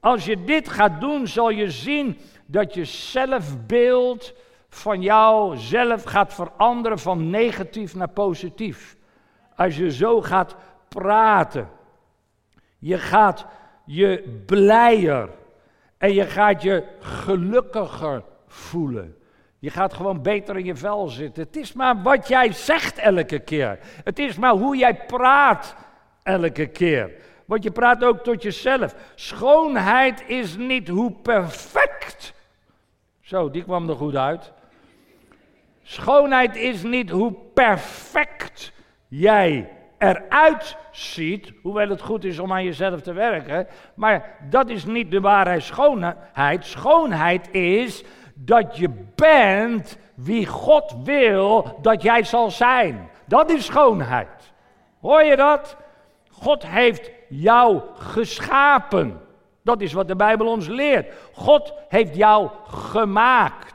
Als 0.00 0.24
je 0.24 0.44
dit 0.44 0.68
gaat 0.68 1.00
doen, 1.00 1.26
zal 1.26 1.50
je 1.50 1.70
zien 1.70 2.18
dat 2.46 2.74
je 2.74 2.84
zelfbeeld 2.84 4.34
van 4.70 5.02
jou 5.02 5.56
zelf 5.56 6.02
gaat 6.02 6.34
veranderen 6.34 6.98
van 6.98 7.30
negatief 7.30 7.94
naar 7.94 8.08
positief. 8.08 8.96
Als 9.56 9.76
je 9.76 9.92
zo 9.92 10.20
gaat 10.20 10.56
praten. 10.88 11.68
Je 12.78 12.98
gaat 12.98 13.46
je 13.84 14.42
blijer 14.46 15.28
en 15.98 16.14
je 16.14 16.24
gaat 16.24 16.62
je 16.62 16.84
gelukkiger 17.00 18.22
voelen. 18.46 19.16
Je 19.58 19.70
gaat 19.70 19.94
gewoon 19.94 20.22
beter 20.22 20.56
in 20.56 20.64
je 20.64 20.76
vel 20.76 21.08
zitten. 21.08 21.42
Het 21.42 21.56
is 21.56 21.72
maar 21.72 22.02
wat 22.02 22.28
jij 22.28 22.52
zegt 22.52 22.98
elke 22.98 23.38
keer. 23.38 23.78
Het 24.04 24.18
is 24.18 24.36
maar 24.36 24.52
hoe 24.52 24.76
jij 24.76 24.94
praat 24.94 25.76
elke 26.22 26.66
keer. 26.66 27.10
Want 27.44 27.62
je 27.62 27.70
praat 27.70 28.04
ook 28.04 28.18
tot 28.18 28.42
jezelf. 28.42 28.94
Schoonheid 29.14 30.22
is 30.26 30.56
niet 30.56 30.88
hoe 30.88 31.12
perfect. 31.12 32.32
Zo, 33.20 33.50
die 33.50 33.62
kwam 33.62 33.88
er 33.88 33.96
goed 33.96 34.16
uit. 34.16 34.52
Schoonheid 35.90 36.56
is 36.56 36.82
niet 36.82 37.10
hoe 37.10 37.34
perfect 37.54 38.72
jij 39.08 39.70
eruit 39.98 40.76
ziet, 40.90 41.52
hoewel 41.62 41.88
het 41.88 42.00
goed 42.00 42.24
is 42.24 42.38
om 42.38 42.52
aan 42.52 42.64
jezelf 42.64 43.00
te 43.00 43.12
werken, 43.12 43.66
maar 43.94 44.36
dat 44.50 44.68
is 44.68 44.84
niet 44.84 45.10
de 45.10 45.20
waarheid 45.20 45.62
schoonheid. 45.62 46.64
Schoonheid 46.64 47.54
is 47.54 48.04
dat 48.34 48.76
je 48.76 48.90
bent 49.14 49.98
wie 50.14 50.46
God 50.46 50.94
wil 51.04 51.78
dat 51.82 52.02
jij 52.02 52.24
zal 52.24 52.50
zijn. 52.50 53.08
Dat 53.26 53.50
is 53.50 53.64
schoonheid. 53.64 54.52
Hoor 55.00 55.22
je 55.22 55.36
dat? 55.36 55.76
God 56.30 56.66
heeft 56.66 57.10
jou 57.28 57.80
geschapen. 57.94 59.20
Dat 59.62 59.80
is 59.80 59.92
wat 59.92 60.08
de 60.08 60.16
Bijbel 60.16 60.46
ons 60.46 60.66
leert. 60.66 61.12
God 61.32 61.74
heeft 61.88 62.16
jou 62.16 62.48
gemaakt. 62.66 63.69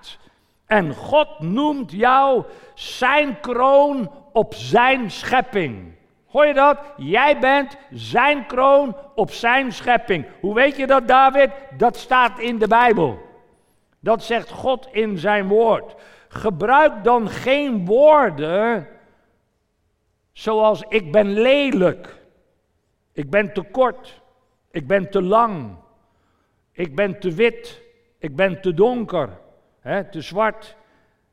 En 0.65 0.93
God 0.93 1.39
noemt 1.39 1.91
jou 1.91 2.43
zijn 2.73 3.39
kroon 3.39 4.11
op 4.31 4.53
zijn 4.53 5.11
schepping. 5.11 5.93
Hoor 6.25 6.45
je 6.45 6.53
dat? 6.53 6.77
Jij 6.97 7.39
bent 7.39 7.77
zijn 7.91 8.45
kroon 8.45 8.95
op 9.15 9.31
zijn 9.31 9.73
schepping. 9.73 10.25
Hoe 10.39 10.53
weet 10.53 10.75
je 10.75 10.87
dat, 10.87 11.07
David? 11.07 11.49
Dat 11.77 11.97
staat 11.97 12.39
in 12.39 12.57
de 12.57 12.67
Bijbel. 12.67 13.19
Dat 13.99 14.23
zegt 14.23 14.49
God 14.49 14.87
in 14.91 15.17
zijn 15.17 15.47
woord. 15.47 15.95
Gebruik 16.27 17.03
dan 17.03 17.29
geen 17.29 17.85
woorden 17.85 18.87
zoals 20.31 20.83
ik 20.89 21.11
ben 21.11 21.27
lelijk, 21.33 22.21
ik 23.11 23.29
ben 23.29 23.53
te 23.53 23.61
kort, 23.61 24.21
ik 24.71 24.87
ben 24.87 25.09
te 25.09 25.21
lang, 25.21 25.75
ik 26.71 26.95
ben 26.95 27.19
te 27.19 27.31
wit, 27.31 27.81
ik 28.17 28.35
ben 28.35 28.61
te 28.61 28.73
donker 28.73 29.29
te 29.85 30.21
zwart. 30.21 30.75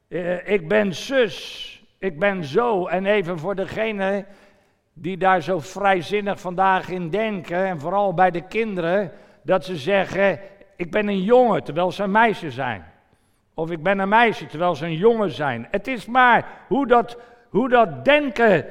Uh, 0.08 0.48
ik 0.48 0.68
ben 0.68 0.94
zus, 0.94 1.84
ik 1.98 2.18
ben 2.18 2.44
zo. 2.44 2.86
En 2.86 3.06
even 3.06 3.38
voor 3.38 3.54
degene 3.54 4.24
die 4.92 5.16
daar 5.16 5.42
zo 5.42 5.58
vrijzinnig 5.60 6.40
vandaag 6.40 6.88
in 6.88 7.10
denken, 7.10 7.66
en 7.66 7.80
vooral 7.80 8.14
bij 8.14 8.30
de 8.30 8.40
kinderen, 8.40 9.12
dat 9.42 9.64
ze 9.64 9.76
zeggen: 9.76 10.40
Ik 10.76 10.90
ben 10.90 11.08
een 11.08 11.22
jongen 11.22 11.64
terwijl 11.64 11.92
ze 11.92 12.02
een 12.02 12.10
meisje 12.10 12.50
zijn. 12.50 12.84
Of 13.54 13.70
ik 13.70 13.82
ben 13.82 13.98
een 13.98 14.08
meisje 14.08 14.46
terwijl 14.46 14.74
ze 14.74 14.86
een 14.86 14.96
jongen 14.96 15.30
zijn. 15.30 15.68
Het 15.70 15.88
is 15.88 16.06
maar 16.06 16.46
hoe 16.68 16.86
dat, 16.86 17.18
hoe 17.48 17.68
dat 17.68 18.04
denken 18.04 18.64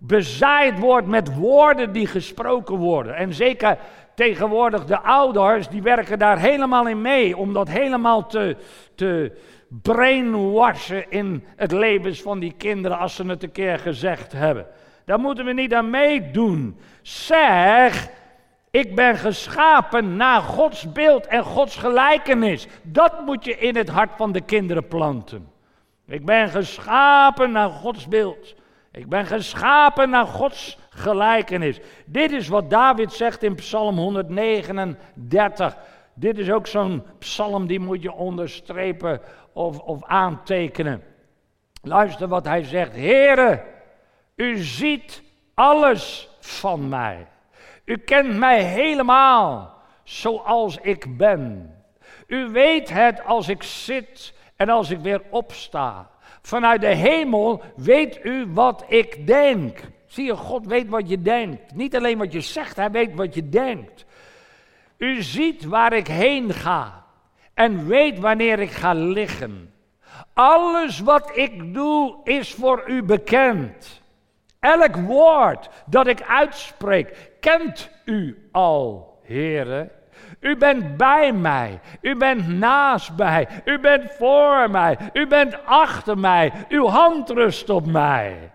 bezaaid 0.00 0.78
wordt 0.78 1.06
met 1.06 1.34
woorden 1.34 1.92
die 1.92 2.06
gesproken 2.06 2.76
worden. 2.76 3.14
En 3.14 3.34
zeker 3.34 3.78
tegenwoordig 4.20 4.84
de 4.84 5.00
ouders, 5.00 5.68
die 5.68 5.82
werken 5.82 6.18
daar 6.18 6.38
helemaal 6.38 6.88
in 6.88 7.02
mee 7.02 7.36
om 7.36 7.52
dat 7.52 7.68
helemaal 7.68 8.26
te, 8.26 8.56
te 8.94 9.32
brainwashen 9.68 11.10
in 11.10 11.44
het 11.56 11.72
leven 11.72 12.16
van 12.16 12.38
die 12.38 12.54
kinderen 12.56 12.98
als 12.98 13.14
ze 13.14 13.26
het 13.26 13.42
een 13.42 13.52
keer 13.52 13.78
gezegd 13.78 14.32
hebben. 14.32 14.66
Daar 15.04 15.18
moeten 15.18 15.44
we 15.44 15.52
niet 15.52 15.74
aan 15.74 15.90
meedoen. 15.90 16.80
Zeg, 17.02 18.08
ik 18.70 18.94
ben 18.94 19.16
geschapen 19.16 20.16
naar 20.16 20.40
Gods 20.40 20.92
beeld 20.92 21.26
en 21.26 21.44
Gods 21.44 21.76
gelijkenis. 21.76 22.66
Dat 22.82 23.24
moet 23.24 23.44
je 23.44 23.58
in 23.58 23.76
het 23.76 23.88
hart 23.88 24.10
van 24.16 24.32
de 24.32 24.40
kinderen 24.40 24.88
planten. 24.88 25.48
Ik 26.06 26.24
ben 26.24 26.48
geschapen 26.48 27.52
naar 27.52 27.70
Gods 27.70 28.08
beeld. 28.08 28.54
Ik 28.92 29.08
ben 29.08 29.26
geschapen 29.26 30.10
naar 30.10 30.26
Gods 30.26 30.78
gelijkenis. 30.90 31.80
Dit 32.06 32.32
is 32.32 32.48
wat 32.48 32.70
David 32.70 33.12
zegt 33.12 33.42
in 33.42 33.54
Psalm 33.54 33.96
139. 33.96 35.76
Dit 36.14 36.38
is 36.38 36.50
ook 36.50 36.66
zo'n 36.66 37.02
psalm 37.18 37.66
die 37.66 37.80
moet 37.80 38.02
je 38.02 38.12
onderstrepen 38.12 39.20
of, 39.52 39.78
of 39.78 40.04
aantekenen. 40.04 41.02
Luister 41.82 42.28
wat 42.28 42.44
hij 42.44 42.62
zegt. 42.62 42.92
Heere, 42.92 43.64
u 44.34 44.56
ziet 44.56 45.22
alles 45.54 46.28
van 46.40 46.88
mij. 46.88 47.26
U 47.84 47.96
kent 47.96 48.36
mij 48.36 48.62
helemaal 48.62 49.82
zoals 50.02 50.76
ik 50.76 51.16
ben. 51.16 51.74
U 52.26 52.48
weet 52.48 52.90
het 52.90 53.24
als 53.24 53.48
ik 53.48 53.62
zit 53.62 54.34
en 54.56 54.68
als 54.68 54.90
ik 54.90 54.98
weer 54.98 55.22
opsta. 55.30 56.10
Vanuit 56.42 56.80
de 56.80 56.94
hemel 56.94 57.62
weet 57.76 58.24
u 58.24 58.46
wat 58.52 58.84
ik 58.88 59.26
denk. 59.26 59.80
Zie 60.10 60.24
je, 60.24 60.36
God 60.36 60.66
weet 60.66 60.88
wat 60.88 61.08
je 61.08 61.22
denkt. 61.22 61.74
Niet 61.74 61.96
alleen 61.96 62.18
wat 62.18 62.32
je 62.32 62.40
zegt, 62.40 62.76
hij 62.76 62.90
weet 62.90 63.14
wat 63.14 63.34
je 63.34 63.48
denkt. 63.48 64.04
U 64.96 65.22
ziet 65.22 65.64
waar 65.64 65.92
ik 65.92 66.06
heen 66.06 66.52
ga 66.52 67.04
en 67.54 67.86
weet 67.86 68.18
wanneer 68.18 68.58
ik 68.58 68.70
ga 68.70 68.92
liggen. 68.92 69.74
Alles 70.34 71.00
wat 71.00 71.36
ik 71.36 71.74
doe 71.74 72.16
is 72.24 72.54
voor 72.54 72.82
u 72.86 73.02
bekend. 73.02 74.02
Elk 74.60 74.96
woord 74.96 75.68
dat 75.86 76.06
ik 76.06 76.22
uitspreek, 76.22 77.30
kent 77.40 77.90
u 78.04 78.48
al, 78.52 79.18
heren. 79.22 79.90
U 80.40 80.56
bent 80.56 80.96
bij 80.96 81.32
mij. 81.32 81.80
U 82.00 82.16
bent 82.16 82.48
naast 82.48 83.10
mij. 83.16 83.48
U 83.64 83.78
bent 83.78 84.10
voor 84.10 84.70
mij. 84.70 84.98
U 85.12 85.26
bent 85.26 85.64
achter 85.64 86.18
mij. 86.18 86.52
Uw 86.68 86.86
hand 86.86 87.30
rust 87.30 87.70
op 87.70 87.86
mij. 87.86 88.50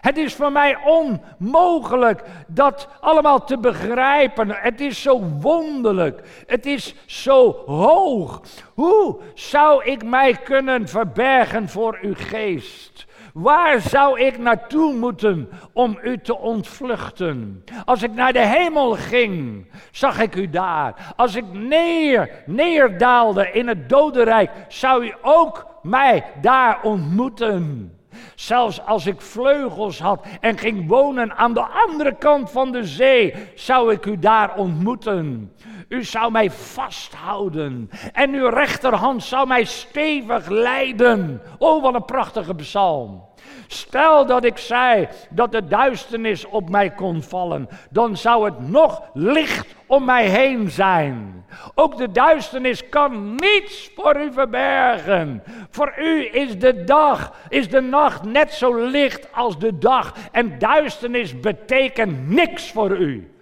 Het 0.00 0.16
is 0.16 0.34
voor 0.34 0.52
mij 0.52 0.76
onmogelijk 0.84 2.22
dat 2.46 2.88
allemaal 3.00 3.44
te 3.44 3.58
begrijpen. 3.58 4.50
Het 4.50 4.80
is 4.80 5.02
zo 5.02 5.20
wonderlijk. 5.40 6.44
Het 6.46 6.66
is 6.66 6.94
zo 7.06 7.62
hoog. 7.66 8.40
Hoe 8.74 9.18
zou 9.34 9.84
ik 9.84 10.04
mij 10.04 10.32
kunnen 10.32 10.88
verbergen 10.88 11.68
voor 11.68 11.98
uw 12.02 12.14
geest? 12.16 13.06
Waar 13.32 13.80
zou 13.80 14.20
ik 14.20 14.38
naartoe 14.38 14.94
moeten 14.94 15.48
om 15.72 15.98
u 16.02 16.18
te 16.18 16.38
ontvluchten? 16.38 17.64
Als 17.84 18.02
ik 18.02 18.14
naar 18.14 18.32
de 18.32 18.46
hemel 18.46 18.90
ging, 18.92 19.66
zag 19.90 20.20
ik 20.20 20.34
u 20.36 20.50
daar. 20.50 21.14
Als 21.16 21.34
ik 21.34 21.44
neer, 21.52 22.42
neerdaalde 22.46 23.50
in 23.50 23.68
het 23.68 23.88
dodenrijk, 23.88 24.50
zou 24.68 25.04
u 25.04 25.14
ook 25.22 25.66
mij 25.82 26.24
daar 26.40 26.78
ontmoeten. 26.82 27.92
Zelfs 28.34 28.84
als 28.84 29.06
ik 29.06 29.20
vleugels 29.20 30.00
had 30.00 30.26
en 30.40 30.58
ging 30.58 30.88
wonen 30.88 31.36
aan 31.36 31.54
de 31.54 31.66
andere 31.86 32.16
kant 32.18 32.50
van 32.50 32.72
de 32.72 32.84
zee, 32.84 33.34
zou 33.54 33.92
ik 33.92 34.06
u 34.06 34.18
daar 34.18 34.56
ontmoeten. 34.56 35.52
U 35.88 36.04
zou 36.04 36.30
mij 36.30 36.50
vasthouden 36.50 37.90
en 38.12 38.34
uw 38.34 38.48
rechterhand 38.48 39.24
zou 39.24 39.46
mij 39.46 39.64
stevig 39.64 40.48
leiden. 40.48 41.42
Oh, 41.58 41.82
wat 41.82 41.94
een 41.94 42.04
prachtige 42.04 42.54
psalm. 42.54 43.26
Stel 43.66 44.26
dat 44.26 44.44
ik 44.44 44.58
zei 44.58 45.08
dat 45.30 45.52
de 45.52 45.66
duisternis 45.66 46.44
op 46.44 46.70
mij 46.70 46.90
kon 46.90 47.22
vallen, 47.22 47.68
dan 47.90 48.16
zou 48.16 48.44
het 48.44 48.68
nog 48.68 49.02
licht 49.14 49.74
om 49.86 50.04
mij 50.04 50.28
heen 50.28 50.70
zijn. 50.70 51.44
Ook 51.74 51.96
de 51.96 52.10
duisternis 52.10 52.88
kan 52.88 53.34
niets 53.34 53.90
voor 53.94 54.20
u 54.20 54.32
verbergen. 54.32 55.42
Voor 55.70 55.94
u 55.98 56.28
is 56.32 56.58
de 56.58 56.84
dag, 56.84 57.32
is 57.48 57.68
de 57.68 57.80
nacht 57.80 58.22
net 58.22 58.52
zo 58.52 58.74
licht 58.74 59.32
als 59.32 59.58
de 59.58 59.78
dag. 59.78 60.14
En 60.32 60.58
duisternis 60.58 61.40
betekent 61.40 62.28
niks 62.28 62.72
voor 62.72 62.90
u. 62.90 63.32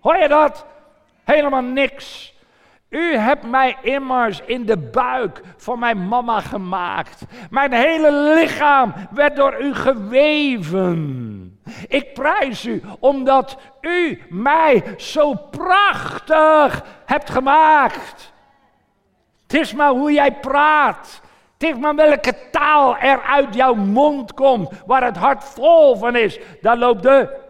Hoor 0.00 0.16
je 0.16 0.28
dat? 0.28 0.66
Helemaal 1.24 1.62
niks. 1.62 2.34
U 2.88 3.16
hebt 3.16 3.42
mij 3.42 3.76
immers 3.82 4.40
in 4.46 4.66
de 4.66 4.76
buik 4.76 5.40
van 5.56 5.78
mijn 5.78 6.08
mama 6.08 6.40
gemaakt. 6.40 7.24
Mijn 7.50 7.72
hele 7.72 8.12
lichaam 8.12 8.92
werd 9.10 9.36
door 9.36 9.62
u 9.62 9.74
geweven. 9.74 11.60
Ik 11.88 12.14
prijs 12.14 12.64
u 12.64 12.82
omdat 12.98 13.58
u 13.80 14.22
mij 14.28 14.94
zo 14.96 15.34
prachtig 15.34 16.84
hebt 17.06 17.30
gemaakt. 17.30 18.32
Het 19.42 19.54
is 19.54 19.72
maar 19.72 19.90
hoe 19.90 20.12
jij 20.12 20.32
praat. 20.32 21.20
Het 21.58 21.70
is 21.70 21.76
maar 21.76 21.94
welke 21.94 22.34
taal 22.50 22.96
er 22.96 23.22
uit 23.22 23.54
jouw 23.54 23.74
mond 23.74 24.34
komt, 24.34 24.70
waar 24.86 25.04
het 25.04 25.16
hart 25.16 25.44
vol 25.44 25.96
van 25.96 26.16
is. 26.16 26.38
Daar 26.60 26.78
loopt 26.78 27.02
de 27.02 27.40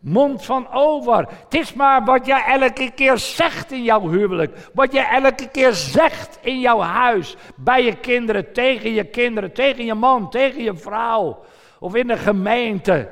mond 0.00 0.44
van 0.44 0.72
over. 0.72 1.16
Het 1.44 1.54
is 1.54 1.72
maar 1.72 2.04
wat 2.04 2.26
jij 2.26 2.44
elke 2.44 2.90
keer 2.94 3.18
zegt 3.18 3.72
in 3.72 3.82
jouw 3.82 4.08
huwelijk. 4.08 4.70
Wat 4.74 4.92
je 4.92 5.00
elke 5.00 5.48
keer 5.48 5.72
zegt 5.72 6.38
in 6.42 6.60
jouw 6.60 6.80
huis. 6.80 7.36
Bij 7.56 7.84
je 7.84 7.96
kinderen, 7.96 8.52
tegen 8.52 8.92
je 8.92 9.04
kinderen, 9.04 9.52
tegen 9.52 9.84
je 9.84 9.94
man, 9.94 10.30
tegen 10.30 10.62
je 10.62 10.74
vrouw. 10.74 11.44
Of 11.78 11.94
in 11.94 12.06
de 12.06 12.16
gemeente. 12.16 13.10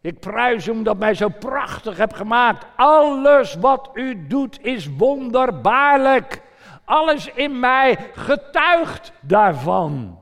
Ik 0.00 0.20
prijs 0.20 0.66
u 0.66 0.70
omdat 0.70 0.98
mij 0.98 1.14
zo 1.14 1.28
prachtig 1.28 1.96
hebt 1.96 2.16
gemaakt. 2.16 2.66
Alles 2.76 3.54
wat 3.54 3.90
u 3.94 4.26
doet 4.26 4.58
is 4.62 4.88
wonderbaarlijk. 4.96 6.42
Alles 6.84 7.30
in 7.34 7.60
mij 7.60 7.98
getuigt 8.14 9.12
daarvan. 9.20 10.18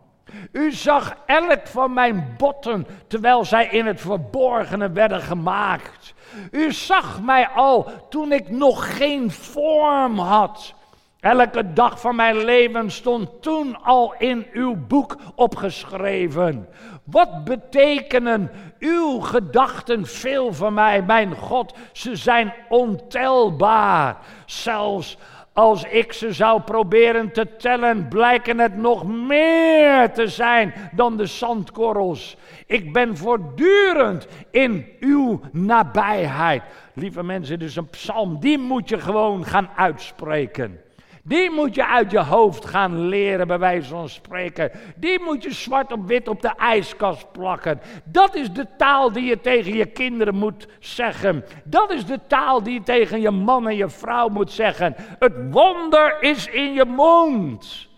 U 0.53 0.73
zag 0.73 1.15
elk 1.27 1.67
van 1.67 1.93
mijn 1.93 2.35
botten 2.39 2.87
terwijl 3.07 3.45
zij 3.45 3.67
in 3.67 3.87
het 3.87 4.01
verborgene 4.01 4.91
werden 4.91 5.21
gemaakt. 5.21 6.15
U 6.51 6.73
zag 6.73 7.23
mij 7.23 7.49
al 7.49 7.91
toen 8.09 8.33
ik 8.33 8.51
nog 8.51 8.97
geen 8.97 9.31
vorm 9.31 10.19
had. 10.19 10.75
Elke 11.21 11.73
dag 11.73 12.01
van 12.01 12.17
mijn 12.17 12.45
leven 12.45 12.91
stond 12.91 13.43
toen 13.43 13.83
al 13.83 14.15
in 14.19 14.47
uw 14.53 14.77
boek 14.87 15.17
opgeschreven. 15.35 16.69
Wat 17.05 17.45
betekenen 17.45 18.51
uw 18.79 19.21
gedachten 19.21 20.07
veel 20.07 20.53
voor 20.53 20.73
mij, 20.73 21.03
mijn 21.03 21.35
God? 21.35 21.75
Ze 21.93 22.17
zijn 22.17 22.55
ontelbaar. 22.69 24.17
Zelfs 24.47 25.17
als 25.53 25.85
ik 25.85 26.13
ze 26.13 26.33
zou 26.33 26.61
proberen 26.61 27.33
te 27.33 27.57
tellen, 27.57 28.09
blijken 28.09 28.59
het 28.59 28.77
nog 28.77 29.07
meer 29.07 30.13
te 30.13 30.29
zijn 30.29 30.75
dan 30.93 31.17
de 31.17 31.27
zandkorrels. 31.27 32.37
Ik 32.67 32.93
ben 32.93 33.17
voortdurend 33.17 34.27
in 34.51 34.87
uw 35.01 35.41
nabijheid. 35.53 36.63
Lieve 36.95 37.23
mensen, 37.23 37.59
dit 37.59 37.69
is 37.69 37.77
een 37.77 37.91
psalm, 37.91 38.41
die 38.41 38.59
moet 38.59 38.89
je 38.89 39.01
gewoon 39.01 39.45
gaan 39.45 39.69
uitspreken. 39.77 40.81
Die 41.25 41.51
moet 41.51 41.75
je 41.75 41.87
uit 41.87 42.11
je 42.11 42.21
hoofd 42.21 42.65
gaan 42.65 43.09
leren, 43.09 43.47
bij 43.47 43.59
wijze 43.59 43.89
van 43.89 44.09
spreken. 44.09 44.71
Die 44.97 45.21
moet 45.21 45.43
je 45.43 45.53
zwart 45.53 45.93
op 45.93 46.07
wit 46.07 46.29
op 46.29 46.43
de 46.43 46.55
ijskast 46.57 47.33
plakken. 47.33 47.81
Dat 48.05 48.35
is 48.35 48.53
de 48.53 48.67
taal 48.77 49.13
die 49.13 49.25
je 49.25 49.41
tegen 49.41 49.75
je 49.75 49.87
kinderen 49.87 50.35
moet 50.35 50.69
zeggen. 50.79 51.45
Dat 51.65 51.93
is 51.93 52.07
de 52.07 52.21
taal 52.27 52.63
die 52.63 52.73
je 52.73 52.83
tegen 52.83 53.21
je 53.21 53.31
man 53.31 53.69
en 53.69 53.77
je 53.77 53.89
vrouw 53.89 54.29
moet 54.29 54.51
zeggen. 54.51 54.95
Het 55.19 55.33
wonder 55.51 56.17
is 56.21 56.47
in 56.47 56.73
je 56.73 56.85
mond. 56.85 57.89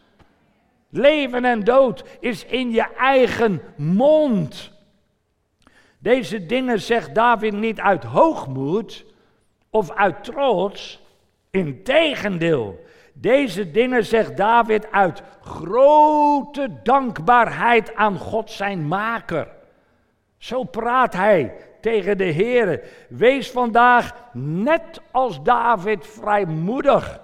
Leven 0.90 1.44
en 1.44 1.64
dood 1.64 2.04
is 2.20 2.44
in 2.44 2.70
je 2.70 2.86
eigen 2.96 3.62
mond. 3.76 4.72
Deze 5.98 6.46
dingen 6.46 6.80
zegt 6.80 7.14
David 7.14 7.52
niet 7.52 7.80
uit 7.80 8.04
hoogmoed 8.04 9.04
of 9.70 9.90
uit 9.90 10.24
trots. 10.24 11.02
Integendeel. 11.50 12.83
Deze 13.16 13.70
dingen 13.70 14.04
zegt 14.04 14.36
David 14.36 14.90
uit 14.90 15.22
grote 15.40 16.80
dankbaarheid 16.82 17.94
aan 17.94 18.18
God 18.18 18.50
zijn 18.50 18.86
maker. 18.88 19.48
Zo 20.36 20.64
praat 20.64 21.12
hij 21.12 21.54
tegen 21.80 22.18
de 22.18 22.24
Heer. 22.24 22.80
Wees 23.08 23.50
vandaag 23.50 24.14
net 24.32 25.00
als 25.10 25.42
David 25.42 26.06
vrijmoedig. 26.06 27.20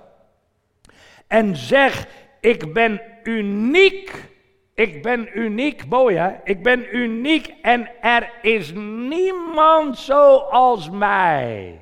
En 1.27 1.57
zeg, 1.57 2.07
ik 2.41 2.73
ben 2.73 3.01
uniek. 3.23 4.29
Ik 4.75 5.03
ben 5.03 5.39
uniek, 5.39 5.87
mooi 5.89 6.17
hè? 6.17 6.31
Ik 6.45 6.63
ben 6.63 6.97
uniek 6.97 7.55
en 7.63 7.91
er 8.01 8.31
is 8.43 8.73
niemand 9.07 9.99
zoals 9.99 10.91
mij. 10.91 11.81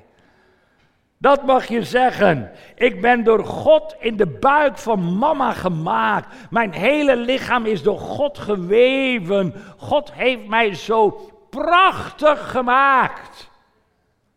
Dat 1.19 1.47
mag 1.47 1.67
je 1.67 1.83
zeggen. 1.83 2.51
Ik 2.75 3.01
ben 3.01 3.25
door 3.25 3.45
God 3.45 3.97
in 3.99 4.17
de 4.17 4.27
buik 4.27 4.79
van 4.79 5.19
mama 5.19 5.53
gemaakt. 5.53 6.51
Mijn 6.51 6.73
hele 6.73 7.17
lichaam 7.17 7.67
is 7.67 7.83
door 7.83 7.99
God 7.99 8.39
geweven. 8.39 9.55
God 9.77 10.13
heeft 10.13 10.47
mij 10.47 10.75
zo 10.75 11.31
prachtig 11.51 12.51
gemaakt. 12.51 13.51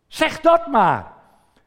Zeg 0.08 0.42
dat 0.42 0.68
maar. 0.68 1.12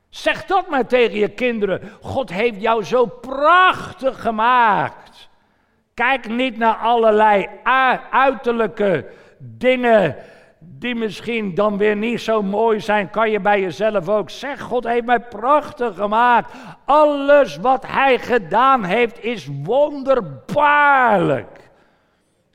Zeg 0.09 0.45
dat 0.45 0.69
maar 0.69 0.87
tegen 0.87 1.19
je 1.19 1.29
kinderen. 1.29 1.93
God 2.01 2.31
heeft 2.31 2.61
jou 2.61 2.85
zo 2.85 3.07
prachtig 3.07 4.21
gemaakt. 4.21 5.29
Kijk 5.95 6.29
niet 6.29 6.57
naar 6.57 6.77
allerlei 6.77 7.49
uiterlijke 8.11 9.07
dingen 9.39 10.17
die 10.67 10.95
misschien 10.95 11.55
dan 11.55 11.77
weer 11.77 11.97
niet 11.97 12.21
zo 12.21 12.43
mooi 12.43 12.81
zijn, 12.81 13.11
kan 13.11 13.31
je 13.31 13.41
bij 13.41 13.61
jezelf 13.61 14.09
ook 14.09 14.31
zeggen: 14.31 14.67
God 14.67 14.85
heeft 14.85 15.05
mij 15.05 15.21
prachtig 15.21 15.95
gemaakt. 15.95 16.53
Alles 16.85 17.57
wat 17.57 17.87
Hij 17.87 18.19
gedaan 18.19 18.85
heeft 18.85 19.25
is 19.25 19.49
wonderbaarlijk. 19.63 21.71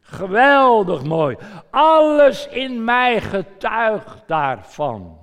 Geweldig 0.01 1.03
mooi. 1.03 1.37
Alles 1.69 2.47
in 2.47 2.83
mij 2.83 3.21
getuigt 3.21 4.23
daarvan. 4.27 5.17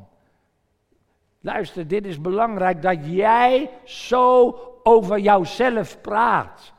Luister, 1.40 1.88
dit 1.88 2.06
is 2.06 2.20
belangrijk 2.20 2.82
dat 2.82 2.98
jij 3.00 3.70
zo 3.84 4.58
over 4.82 5.18
jouzelf 5.18 6.00
praat. 6.00 6.72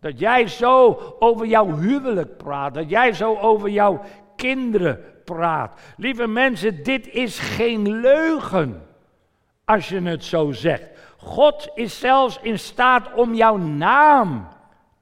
Dat 0.00 0.18
jij 0.18 0.48
zo 0.48 0.98
over 1.18 1.46
jouw 1.46 1.76
huwelijk 1.76 2.36
praat. 2.36 2.74
Dat 2.74 2.90
jij 2.90 3.12
zo 3.12 3.36
over 3.36 3.68
jouw 3.68 4.00
kinderen 4.36 5.13
praat. 5.24 5.80
Lieve 5.96 6.26
mensen, 6.26 6.82
dit 6.82 7.08
is 7.08 7.38
geen 7.38 8.00
leugen 8.00 8.82
als 9.64 9.88
je 9.88 10.00
het 10.00 10.24
zo 10.24 10.52
zegt. 10.52 10.84
God 11.16 11.70
is 11.74 11.98
zelfs 11.98 12.38
in 12.42 12.58
staat 12.58 13.14
om 13.14 13.34
jouw 13.34 13.56
naam 13.56 14.48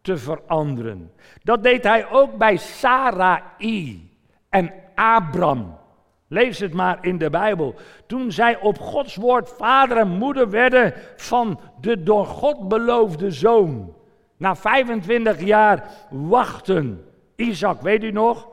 te 0.03 0.17
veranderen. 0.17 1.13
Dat 1.43 1.63
deed 1.63 1.85
hij 1.85 2.11
ook 2.11 2.37
bij 2.37 2.57
Sarai 2.57 4.11
en 4.49 4.73
Abram. 4.95 5.81
Lees 6.29 6.59
het 6.59 6.73
maar 6.73 6.99
in 7.01 7.19
de 7.19 7.31
Bijbel. 7.31 7.75
Toen 8.07 8.33
zij 8.33 8.59
op 8.59 8.79
Gods 8.79 9.17
woord 9.17 9.55
vader 9.57 9.97
en 9.97 10.09
moeder 10.09 10.51
werden 10.51 10.95
van 11.17 11.61
de 11.81 12.03
door 12.03 12.27
God 12.27 12.69
beloofde 12.69 13.31
zoon. 13.31 13.95
Na 14.37 14.57
25 14.57 15.41
jaar 15.41 15.91
wachten. 16.11 17.05
Isaac, 17.37 17.81
weet 17.81 18.05
u 18.05 18.11
nog? 18.11 18.49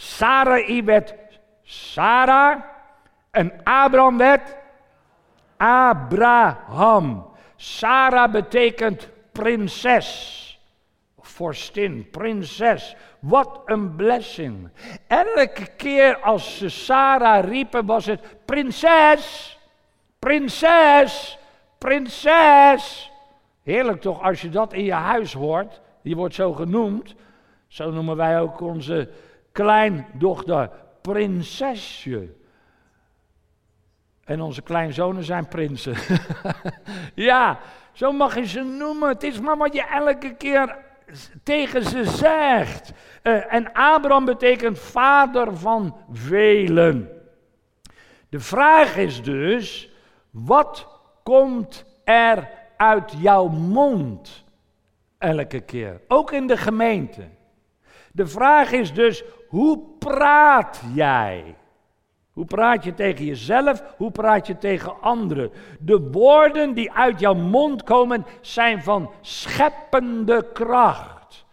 Sarai 0.00 0.82
werd 0.82 1.14
Sarah 1.62 2.62
en 3.30 3.52
Abraham 3.64 4.18
werd 4.18 4.56
Abraham. 5.56 7.26
Sarah 7.56 8.30
betekent 8.30 9.08
prinses. 9.32 10.58
Vorstin, 11.20 12.10
prinses. 12.10 12.96
Wat 13.18 13.60
een 13.64 13.96
blessing. 13.96 14.70
Elke 15.06 15.66
keer 15.76 16.16
als 16.20 16.58
ze 16.58 16.68
Sarah 16.68 17.44
riepen 17.44 17.86
was 17.86 18.06
het 18.06 18.20
prinses, 18.44 19.58
prinses, 20.18 21.38
prinses. 21.78 23.12
Heerlijk 23.62 24.00
toch 24.00 24.22
als 24.22 24.40
je 24.40 24.48
dat 24.48 24.72
in 24.72 24.84
je 24.84 24.92
huis 24.92 25.32
hoort. 25.32 25.80
Die 26.02 26.16
wordt 26.16 26.34
zo 26.34 26.52
genoemd. 26.52 27.14
Zo 27.68 27.90
noemen 27.90 28.16
wij 28.16 28.40
ook 28.40 28.60
onze 28.60 29.08
kleindochter 29.52 30.70
prinsesje. 31.00 32.34
En 34.24 34.40
onze 34.40 34.62
kleinzonen 34.62 35.24
zijn 35.24 35.48
prinsen. 35.48 35.94
ja, 37.14 37.58
zo 37.92 38.12
mag 38.12 38.34
je 38.34 38.46
ze 38.46 38.62
noemen. 38.62 39.08
Het 39.08 39.22
is 39.22 39.40
maar 39.40 39.56
wat 39.56 39.74
je 39.74 39.86
elke 39.86 40.34
keer 40.34 40.78
tegen 41.42 41.84
ze 41.84 42.04
zegt. 42.04 42.92
Uh, 43.22 43.54
en 43.54 43.72
Abraham 43.72 44.24
betekent 44.24 44.78
vader 44.78 45.56
van 45.56 45.96
velen. 46.12 47.08
De 48.28 48.40
vraag 48.40 48.96
is 48.96 49.22
dus, 49.22 49.90
wat 50.30 50.88
komt 51.22 51.84
er 52.04 52.48
uit 52.76 53.12
jouw 53.18 53.48
mond 53.48 54.44
elke 55.18 55.60
keer? 55.60 56.00
Ook 56.08 56.32
in 56.32 56.46
de 56.46 56.56
gemeente. 56.56 57.22
De 58.12 58.26
vraag 58.26 58.72
is 58.72 58.92
dus, 58.92 59.24
hoe 59.48 59.80
praat 59.98 60.82
jij? 60.94 61.54
Hoe 62.32 62.44
praat 62.44 62.84
je 62.84 62.94
tegen 62.94 63.24
jezelf? 63.24 63.82
Hoe 63.96 64.10
praat 64.10 64.46
je 64.46 64.58
tegen 64.58 65.00
anderen? 65.00 65.50
De 65.78 66.00
woorden 66.00 66.74
die 66.74 66.92
uit 66.92 67.20
jouw 67.20 67.34
mond 67.34 67.82
komen 67.82 68.26
zijn 68.40 68.82
van 68.82 69.10
scheppende 69.20 70.46
kracht. 70.52 71.44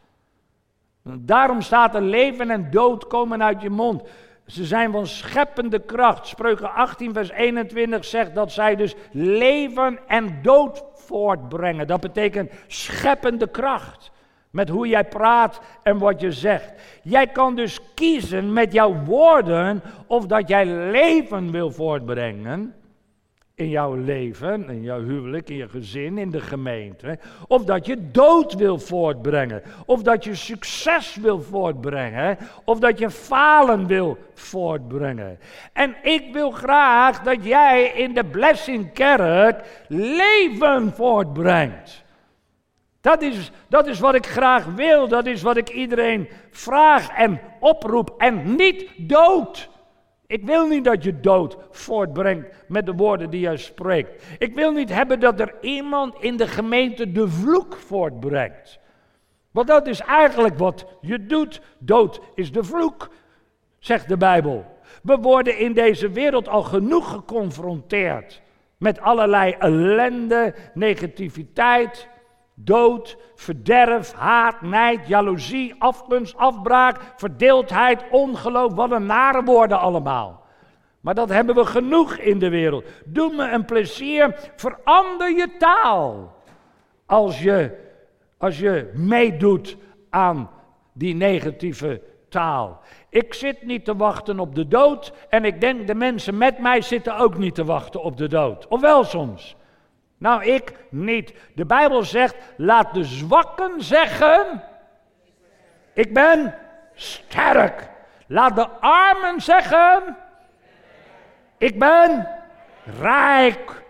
Daarom 1.04 1.62
staat 1.62 1.96
er 1.96 2.02
leven 2.02 2.50
en 2.50 2.72
dood 2.72 3.08
komen 3.08 3.44
uit 3.44 3.62
je 3.62 3.70
mond. 3.70 4.04
Ze 4.46 4.66
zijn 4.66 4.92
van 4.92 5.08
scheppende 5.08 5.80
kracht. 5.80 6.28
Spreuken 6.28 6.74
18, 6.74 7.14
vers 7.14 7.30
21 7.30 8.06
zegt 8.06 8.36
dat 8.36 8.52
zij 8.52 8.76
dus 8.76 8.96
leven 9.12 10.00
en 10.08 10.42
dood 10.42 10.84
voortbrengen. 10.94 11.88
Dat 11.88 12.02
betekent 12.02 12.52
scheppende 12.68 13.48
kracht. 13.48 14.12
Met 14.52 14.70
hoe 14.70 14.88
jij 14.88 15.04
praat 15.04 15.62
en 15.84 15.98
wat 15.98 16.22
je 16.22 16.32
zegt. 16.32 16.74
Jij 17.04 17.28
kan 17.28 17.56
dus 17.56 17.80
kiezen 17.94 18.54
met 18.54 18.74
jouw 18.74 18.94
woorden 19.04 19.82
of 20.08 20.26
dat 20.26 20.48
jij 20.48 20.66
leven 20.66 21.52
wil 21.52 21.72
voortbrengen. 21.72 22.74
In 23.56 23.70
jouw 23.70 23.96
leven, 23.96 24.70
in 24.70 24.82
jouw 24.82 25.04
huwelijk, 25.04 25.50
in 25.50 25.56
je 25.56 25.70
gezin, 25.70 26.18
in 26.18 26.32
de 26.32 26.42
gemeente. 26.42 27.20
Of 27.48 27.64
dat 27.64 27.86
je 27.86 28.12
dood 28.12 28.54
wil 28.54 28.80
voortbrengen. 28.80 29.62
Of 29.86 30.04
dat 30.04 30.24
je 30.24 30.36
succes 30.36 31.16
wil 31.16 31.42
voortbrengen. 31.42 32.38
Of 32.64 32.80
dat 32.80 33.00
je 33.00 33.10
falen 33.10 33.88
wil 33.88 34.18
voortbrengen. 34.34 35.40
En 35.74 35.96
ik 36.04 36.34
wil 36.34 36.52
graag 36.52 37.22
dat 37.22 37.44
jij 37.44 37.86
in 37.86 38.14
de 38.14 38.26
Blessing 38.26 38.94
Kerk 38.94 39.86
leven 39.88 40.94
voortbrengt. 40.94 42.06
Dat 43.08 43.22
is, 43.22 43.52
dat 43.68 43.88
is 43.88 44.00
wat 44.00 44.16
ik 44.16 44.26
graag 44.26 44.66
wil, 44.66 45.08
dat 45.08 45.26
is 45.26 45.42
wat 45.42 45.58
ik 45.58 45.70
iedereen 45.70 46.30
vraag 46.52 47.10
en 47.10 47.40
oproep 47.60 48.14
en 48.18 48.56
niet 48.56 48.86
dood. 48.98 49.70
Ik 50.26 50.44
wil 50.44 50.68
niet 50.68 50.84
dat 50.84 51.04
je 51.04 51.20
dood 51.20 51.58
voortbrengt 51.72 52.48
met 52.68 52.86
de 52.86 52.94
woorden 52.94 53.30
die 53.30 53.40
jij 53.40 53.58
spreekt. 53.58 54.24
Ik 54.38 54.56
wil 54.56 54.72
niet 54.72 54.90
hebben 54.90 55.20
dat 55.20 55.40
er 55.40 55.54
iemand 55.62 56.16
in 56.20 56.38
de 56.38 56.48
gemeente 56.48 57.12
de 57.12 57.28
vloek 57.28 57.76
voortbrengt. 57.76 58.80
Want 59.52 59.68
dat 59.68 59.88
is 59.88 60.00
eigenlijk 60.00 60.58
wat 60.58 60.86
je 61.02 61.26
doet. 61.26 61.62
Dood 61.78 62.20
is 62.36 62.52
de 62.52 62.64
vloek, 62.64 63.10
zegt 63.80 64.08
de 64.08 64.18
Bijbel. 64.18 64.66
We 65.04 65.18
worden 65.18 65.58
in 65.58 65.74
deze 65.74 66.10
wereld 66.10 66.48
al 66.48 66.64
genoeg 66.64 67.12
geconfronteerd 67.12 68.42
met 68.78 69.00
allerlei 69.00 69.56
ellende, 69.60 70.56
negativiteit, 70.74 72.08
dood, 72.60 73.18
verderf, 73.36 74.14
haat, 74.14 74.62
nijd, 74.62 75.08
jaloezie, 75.08 75.76
afgunst, 75.78 76.38
afbraak, 76.38 77.14
verdeeldheid, 77.16 78.04
ongeloof. 78.12 78.74
Wat 78.74 78.92
een 78.92 79.06
nare 79.06 79.44
woorden 79.44 79.80
allemaal. 79.80 80.46
Maar 81.00 81.16
dat 81.16 81.30
hebben 81.30 81.56
we 81.56 81.66
genoeg 81.66 82.16
in 82.16 82.40
de 82.40 82.50
wereld. 82.50 82.86
Doe 83.06 83.36
me 83.36 83.52
een 83.52 83.66
plezier, 83.66 84.52
verander 84.56 85.32
je 85.32 85.58
taal. 85.58 86.36
Als 87.06 87.42
je, 87.42 87.78
als 88.38 88.60
je 88.60 88.92
meedoet 88.94 89.78
aan 90.10 90.50
die 90.94 91.16
negatieve 91.16 92.02
taal. 92.30 92.82
Ik 93.10 93.34
zit 93.34 93.66
niet 93.66 93.86
te 93.86 93.96
wachten 93.96 94.40
op 94.40 94.56
de 94.56 94.68
dood 94.68 95.14
en 95.30 95.46
ik 95.46 95.62
denk 95.62 95.88
de 95.88 95.96
mensen 95.96 96.38
met 96.38 96.60
mij 96.60 96.82
zitten 96.82 97.18
ook 97.18 97.38
niet 97.38 97.56
te 97.56 97.66
wachten 97.66 98.04
op 98.04 98.18
de 98.18 98.28
dood. 98.28 98.68
Of 98.68 98.82
wel 98.82 99.04
soms. 99.04 99.56
Nou, 100.18 100.44
ik 100.44 100.74
niet. 100.90 101.34
De 101.56 101.66
Bijbel 101.66 102.04
zegt, 102.04 102.36
laat 102.58 102.94
de 102.94 103.04
zwakken 103.04 103.82
zeggen, 103.84 104.64
ik 105.94 106.14
ben 106.14 106.56
sterk. 106.94 107.90
Laat 108.28 108.56
de 108.56 108.68
armen 108.80 109.42
zeggen, 109.42 110.18
ik 111.58 111.80
ben 111.80 112.28
rijk. 113.00 113.84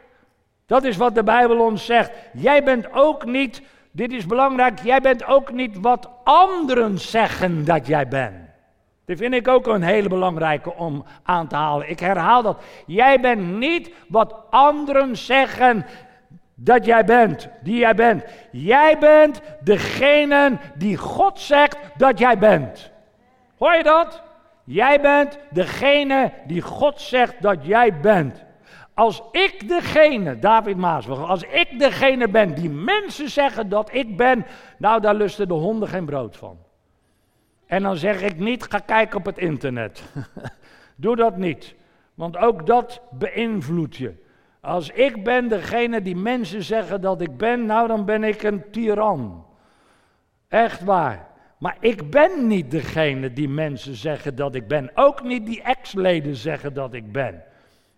Dat 0.65 0.83
is 0.83 0.97
wat 0.97 1.15
de 1.15 1.23
Bijbel 1.23 1.59
ons 1.59 1.85
zegt. 1.85 2.11
Jij 2.33 2.63
bent 2.63 2.93
ook 2.93 3.25
niet, 3.25 3.61
dit 3.91 4.11
is 4.11 4.25
belangrijk, 4.25 4.79
jij 4.79 5.01
bent 5.01 5.25
ook 5.25 5.51
niet 5.51 5.77
wat 5.79 6.09
anderen 6.23 6.97
zeggen 6.97 7.65
dat 7.65 7.87
jij 7.87 8.07
bent. 8.07 8.47
Dat 9.05 9.17
vind 9.17 9.33
ik 9.33 9.47
ook 9.47 9.67
een 9.67 9.83
hele 9.83 10.09
belangrijke 10.09 10.73
om 10.73 11.05
aan 11.23 11.47
te 11.47 11.55
halen. 11.55 11.89
Ik 11.89 11.99
herhaal 11.99 12.41
dat. 12.41 12.61
Jij 12.85 13.19
bent 13.19 13.57
niet 13.57 13.91
wat 14.07 14.35
anderen 14.49 15.17
zeggen 15.17 15.85
dat 16.60 16.86
jij 16.86 17.06
bent, 17.06 17.50
die 17.62 17.78
jij 17.78 17.96
bent. 17.96 18.24
Jij 18.52 18.98
bent 18.98 19.41
degene 19.63 20.58
die 20.76 20.98
God 20.98 21.39
zegt 21.39 21.78
dat 21.98 22.20
jij 22.20 22.38
bent. 22.38 22.91
Hoor 23.58 23.76
je 23.76 23.84
dat? 23.84 24.24
Jij 24.63 25.02
bent 25.02 25.39
degene 25.50 26.32
die 26.48 26.62
God 26.62 27.02
zegt 27.02 27.41
dat 27.41 27.65
jij 27.65 28.00
bent. 28.00 28.46
Als 28.93 29.24
ik 29.32 29.67
degene, 29.67 30.39
David 30.39 30.78
Maasburg, 30.78 31.30
als 31.30 31.43
ik 31.43 31.80
degene 31.80 32.28
ben 32.28 32.56
die 32.56 32.70
mensen 32.70 33.30
zeggen 33.30 33.70
dat 33.70 33.93
ik 33.93 34.17
ben, 34.17 34.46
nou 34.78 35.02
daar 35.02 35.15
lusten 35.15 35.48
de 35.48 35.54
honden 35.54 35.89
geen 35.89 36.06
brood 36.06 36.38
van. 36.38 36.58
En 37.65 37.84
dan 37.84 37.98
zeg 37.98 38.22
ik 38.22 38.39
niet, 38.39 38.63
ga 38.63 38.80
kijken 38.80 39.17
op 39.17 39.26
het 39.26 39.38
internet. 39.38 40.04
Doe 40.96 41.15
dat 41.15 41.38
niet, 41.38 41.76
want 42.13 42.38
ook 42.38 42.65
dat 42.65 43.02
beïnvloedt 43.12 43.96
je. 43.96 44.26
Als 44.62 44.89
ik 44.89 45.24
ben 45.24 45.48
degene 45.48 46.02
die 46.02 46.15
mensen 46.15 46.63
zeggen 46.63 47.02
dat 47.02 47.22
ik 47.22 47.38
ben, 47.38 47.65
nou 47.65 47.88
dan 47.88 48.06
ben 48.06 48.24
ik 48.24 48.43
een 48.43 48.72
tiran. 48.72 49.46
Echt 50.48 50.84
waar. 50.84 51.28
Maar 51.60 51.78
ik 51.80 52.10
ben 52.10 52.48
niet 52.48 52.72
degene 52.72 53.34
die 53.34 53.50
mensen 53.50 53.96
zeggen 53.96 54.36
dat 54.36 54.56
ik 54.56 54.67
ben. 54.67 54.91
Ook 54.93 55.24
niet 55.24 55.46
die 55.46 55.62
ex-leden 55.62 56.36
zeggen 56.36 56.74
dat 56.74 56.93
ik 56.93 57.12
ben. 57.12 57.43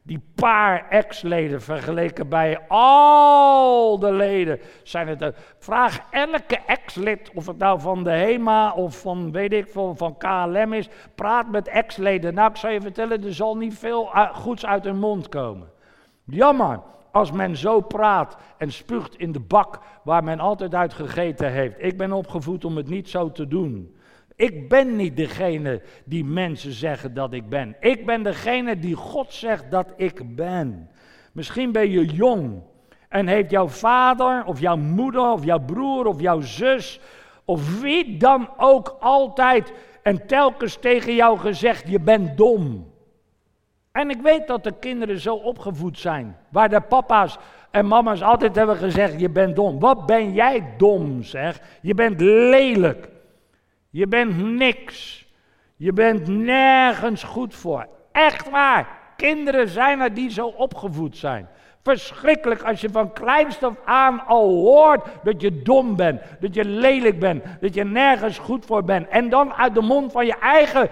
Die 0.02 0.22
paar 0.36 0.89
ex-leden 0.89 1.62
vergeleken 1.62 2.30
bij 2.30 2.60
al 2.67 4.00
de 4.00 4.12
leden 4.12 4.60
zijn 4.84 5.08
het. 5.08 5.36
Vraag 5.58 6.00
elke 6.12 6.60
ex-lid, 6.67 7.32
of 7.34 7.48
het 7.48 7.58
nou 7.58 7.80
van 7.80 8.04
de 8.04 8.10
HEMA 8.10 8.74
of 8.74 9.00
van 9.00 9.32
weet 9.32 9.54
ik 9.54 9.67
veel, 9.67 9.95
van 9.95 10.17
KLM 10.17 10.74
is. 10.74 10.89
Praat 11.15 11.52
met 11.52 11.67
ex-leden. 11.67 12.34
Nou, 12.34 12.50
ik 12.50 12.58
zal 12.58 12.69
je 12.69 12.82
vertellen, 12.82 13.24
er 13.24 13.34
zal 13.34 13.58
niet 13.58 13.78
veel 13.78 14.06
goeds 14.34 14.65
uit 14.65 14.84
hun 14.84 15.00
mond 15.00 15.30
komen. 15.30 15.67
Jammer 16.29 16.81
als 17.11 17.31
men 17.31 17.57
zo 17.57 17.81
praat 17.81 18.37
en 18.57 18.71
spuugt 18.71 19.15
in 19.15 19.31
de 19.31 19.39
bak 19.39 19.79
waar 20.03 20.23
men 20.23 20.39
altijd 20.39 20.75
uit 20.75 20.93
gegeten 20.93 21.51
heeft. 21.51 21.75
Ik 21.77 21.97
ben 21.97 22.11
opgevoed 22.11 22.65
om 22.65 22.77
het 22.77 22.89
niet 22.89 23.09
zo 23.09 23.31
te 23.31 23.47
doen. 23.47 23.95
Ik 24.35 24.69
ben 24.69 24.95
niet 24.95 25.17
degene 25.17 25.81
die 26.05 26.25
mensen 26.25 26.71
zeggen 26.71 27.13
dat 27.13 27.33
ik 27.33 27.49
ben. 27.49 27.75
Ik 27.79 28.05
ben 28.05 28.23
degene 28.23 28.79
die 28.79 28.95
God 28.95 29.33
zegt 29.33 29.71
dat 29.71 29.93
ik 29.95 30.35
ben. 30.35 30.89
Misschien 31.31 31.71
ben 31.71 31.89
je 31.89 32.05
jong 32.05 32.61
en 33.09 33.27
heeft 33.27 33.51
jouw 33.51 33.67
vader 33.67 34.45
of 34.45 34.59
jouw 34.59 34.77
moeder 34.77 35.31
of 35.31 35.45
jouw 35.45 35.59
broer 35.59 36.05
of 36.05 36.21
jouw 36.21 36.41
zus 36.41 36.99
of 37.45 37.81
wie 37.81 38.17
dan 38.17 38.49
ook 38.57 38.97
altijd 38.99 39.73
en 40.03 40.27
telkens 40.27 40.75
tegen 40.75 41.15
jou 41.15 41.37
gezegd: 41.37 41.89
je 41.89 41.99
bent 41.99 42.37
dom. 42.37 42.88
En 43.99 44.09
ik 44.09 44.21
weet 44.21 44.47
dat 44.47 44.63
de 44.63 44.73
kinderen 44.79 45.19
zo 45.19 45.35
opgevoed 45.35 45.99
zijn, 45.99 46.38
waar 46.49 46.69
de 46.69 46.81
papa's 46.81 47.38
en 47.71 47.88
mama's 47.88 48.21
altijd 48.21 48.55
hebben 48.55 48.75
gezegd: 48.75 49.19
je 49.19 49.29
bent 49.29 49.55
dom. 49.55 49.79
Wat 49.79 50.05
ben 50.05 50.33
jij 50.33 50.73
dom, 50.77 51.23
zeg? 51.23 51.59
Je 51.81 51.93
bent 51.93 52.21
lelijk. 52.21 53.09
Je 53.89 54.07
bent 54.07 54.38
niks. 54.38 55.25
Je 55.75 55.93
bent 55.93 56.27
nergens 56.27 57.23
goed 57.23 57.55
voor. 57.55 57.88
Echt 58.12 58.49
waar. 58.49 58.88
Kinderen 59.15 59.67
zijn 59.67 59.99
er 59.99 60.13
die 60.13 60.29
zo 60.29 60.47
opgevoed 60.47 61.17
zijn. 61.17 61.47
Verschrikkelijk 61.83 62.62
als 62.62 62.81
je 62.81 62.89
van 62.89 63.13
kleinst 63.13 63.63
af 63.63 63.73
aan 63.85 64.25
al 64.25 64.49
hoort 64.49 65.07
dat 65.23 65.41
je 65.41 65.62
dom 65.62 65.95
bent, 65.95 66.21
dat 66.39 66.55
je 66.55 66.65
lelijk 66.65 67.19
bent, 67.19 67.43
dat 67.62 67.73
je 67.73 67.83
nergens 67.83 68.38
goed 68.38 68.65
voor 68.65 68.83
bent. 68.83 69.07
En 69.07 69.29
dan 69.29 69.53
uit 69.53 69.73
de 69.73 69.81
mond 69.81 70.12
van 70.12 70.25
je 70.25 70.35
eigen 70.39 70.89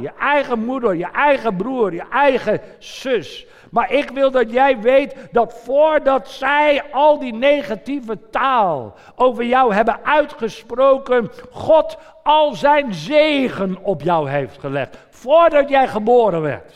je 0.00 0.10
eigen 0.18 0.64
moeder, 0.64 0.94
je 0.94 1.10
eigen 1.12 1.56
broer, 1.56 1.94
je 1.94 2.04
eigen 2.10 2.60
zus. 2.78 3.46
Maar 3.70 3.92
ik 3.92 4.10
wil 4.10 4.30
dat 4.30 4.50
jij 4.50 4.80
weet 4.80 5.14
dat 5.32 5.60
voordat 5.64 6.28
zij 6.28 6.82
al 6.90 7.18
die 7.18 7.34
negatieve 7.34 8.18
taal 8.30 8.94
over 9.16 9.44
jou 9.44 9.74
hebben 9.74 10.04
uitgesproken, 10.04 11.30
God 11.50 11.98
al 12.22 12.54
zijn 12.54 12.94
zegen 12.94 13.78
op 13.82 14.02
jou 14.02 14.30
heeft 14.30 14.58
gelegd. 14.58 14.98
Voordat 15.10 15.68
jij 15.68 15.88
geboren 15.88 16.42
werd. 16.42 16.74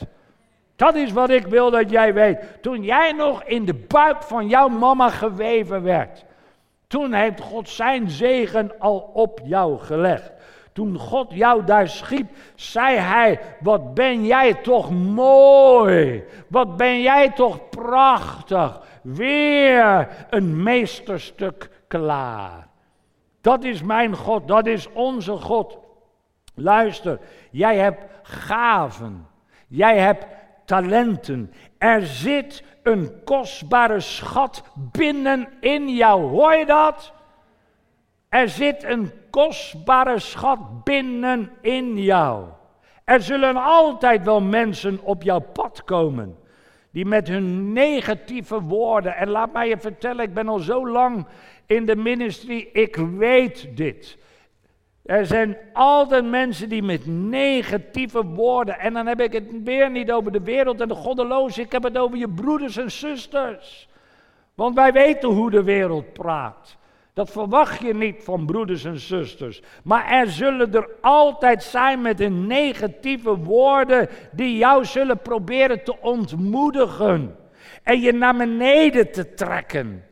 Dat 0.76 0.94
is 0.94 1.12
wat 1.12 1.30
ik 1.30 1.46
wil 1.46 1.70
dat 1.70 1.90
jij 1.90 2.14
weet. 2.14 2.38
Toen 2.60 2.82
jij 2.82 3.12
nog 3.12 3.42
in 3.44 3.64
de 3.64 3.74
buik 3.74 4.22
van 4.22 4.48
jouw 4.48 4.68
mama 4.68 5.10
geweven 5.10 5.82
werd, 5.82 6.24
toen 6.86 7.12
heeft 7.12 7.40
God 7.40 7.68
zijn 7.68 8.10
zegen 8.10 8.72
al 8.78 9.10
op 9.12 9.40
jou 9.44 9.78
gelegd. 9.78 10.32
Toen 10.72 10.98
God 10.98 11.32
jou 11.32 11.64
daar 11.64 11.88
schiep, 11.88 12.30
zei 12.54 12.96
hij: 12.96 13.40
Wat 13.60 13.94
ben 13.94 14.26
jij 14.26 14.54
toch 14.54 14.90
mooi? 14.90 16.24
Wat 16.48 16.76
ben 16.76 17.00
jij 17.00 17.30
toch 17.30 17.68
prachtig? 17.68 18.80
Weer 19.02 20.08
een 20.30 20.62
meesterstuk 20.62 21.70
klaar. 21.88 22.68
Dat 23.40 23.64
is 23.64 23.82
mijn 23.82 24.16
God, 24.16 24.48
dat 24.48 24.66
is 24.66 24.92
onze 24.92 25.32
God. 25.32 25.78
Luister, 26.54 27.18
jij 27.50 27.76
hebt 27.76 28.04
gaven. 28.22 29.26
Jij 29.68 29.98
hebt 29.98 30.26
talenten. 30.64 31.52
Er 31.78 32.06
zit 32.06 32.64
een 32.82 33.24
kostbare 33.24 34.00
schat 34.00 34.62
binnenin 34.74 35.88
jou. 35.88 36.22
Hoor 36.22 36.54
je 36.54 36.66
dat? 36.66 37.12
Er 38.28 38.48
zit 38.48 38.84
een 38.84 39.12
kostbare 39.32 40.18
schat 40.18 40.84
binnenin 40.84 41.98
jou. 42.02 42.44
Er 43.04 43.22
zullen 43.22 43.56
altijd 43.56 44.24
wel 44.24 44.40
mensen 44.40 45.00
op 45.02 45.22
jouw 45.22 45.40
pad 45.40 45.84
komen. 45.84 46.36
Die 46.90 47.06
met 47.06 47.28
hun 47.28 47.72
negatieve 47.72 48.60
woorden. 48.60 49.16
En 49.16 49.28
laat 49.28 49.52
mij 49.52 49.68
je 49.68 49.78
vertellen, 49.78 50.24
ik 50.24 50.34
ben 50.34 50.48
al 50.48 50.58
zo 50.58 50.88
lang 50.88 51.26
in 51.66 51.86
de 51.86 51.96
ministry. 51.96 52.68
Ik 52.72 52.96
weet 52.96 53.76
dit. 53.76 54.18
Er 55.02 55.26
zijn 55.26 55.56
altijd 55.72 56.30
mensen 56.30 56.68
die 56.68 56.82
met 56.82 57.06
negatieve 57.06 58.24
woorden, 58.24 58.78
en 58.78 58.92
dan 58.92 59.06
heb 59.06 59.20
ik 59.20 59.32
het 59.32 59.62
weer 59.64 59.90
niet 59.90 60.12
over 60.12 60.32
de 60.32 60.42
wereld 60.42 60.80
en 60.80 60.88
de 60.88 60.94
goddelozen, 60.94 61.62
ik 61.62 61.72
heb 61.72 61.82
het 61.82 61.98
over 61.98 62.18
je 62.18 62.28
broeders 62.28 62.76
en 62.76 62.90
zusters. 62.90 63.88
Want 64.54 64.74
wij 64.74 64.92
weten 64.92 65.28
hoe 65.28 65.50
de 65.50 65.62
wereld 65.62 66.12
praat. 66.12 66.76
Dat 67.12 67.30
verwacht 67.30 67.80
je 67.80 67.94
niet 67.94 68.24
van 68.24 68.46
broeders 68.46 68.84
en 68.84 68.98
zusters. 68.98 69.62
Maar 69.84 70.10
er 70.10 70.30
zullen 70.30 70.74
er 70.74 70.88
altijd 71.00 71.62
zijn 71.62 72.00
met 72.00 72.20
een 72.20 72.46
negatieve 72.46 73.36
woorden 73.36 74.08
die 74.30 74.56
jou 74.56 74.84
zullen 74.84 75.18
proberen 75.18 75.84
te 75.84 76.00
ontmoedigen 76.00 77.36
en 77.82 78.00
je 78.00 78.12
naar 78.12 78.36
beneden 78.36 79.12
te 79.12 79.34
trekken. 79.34 80.04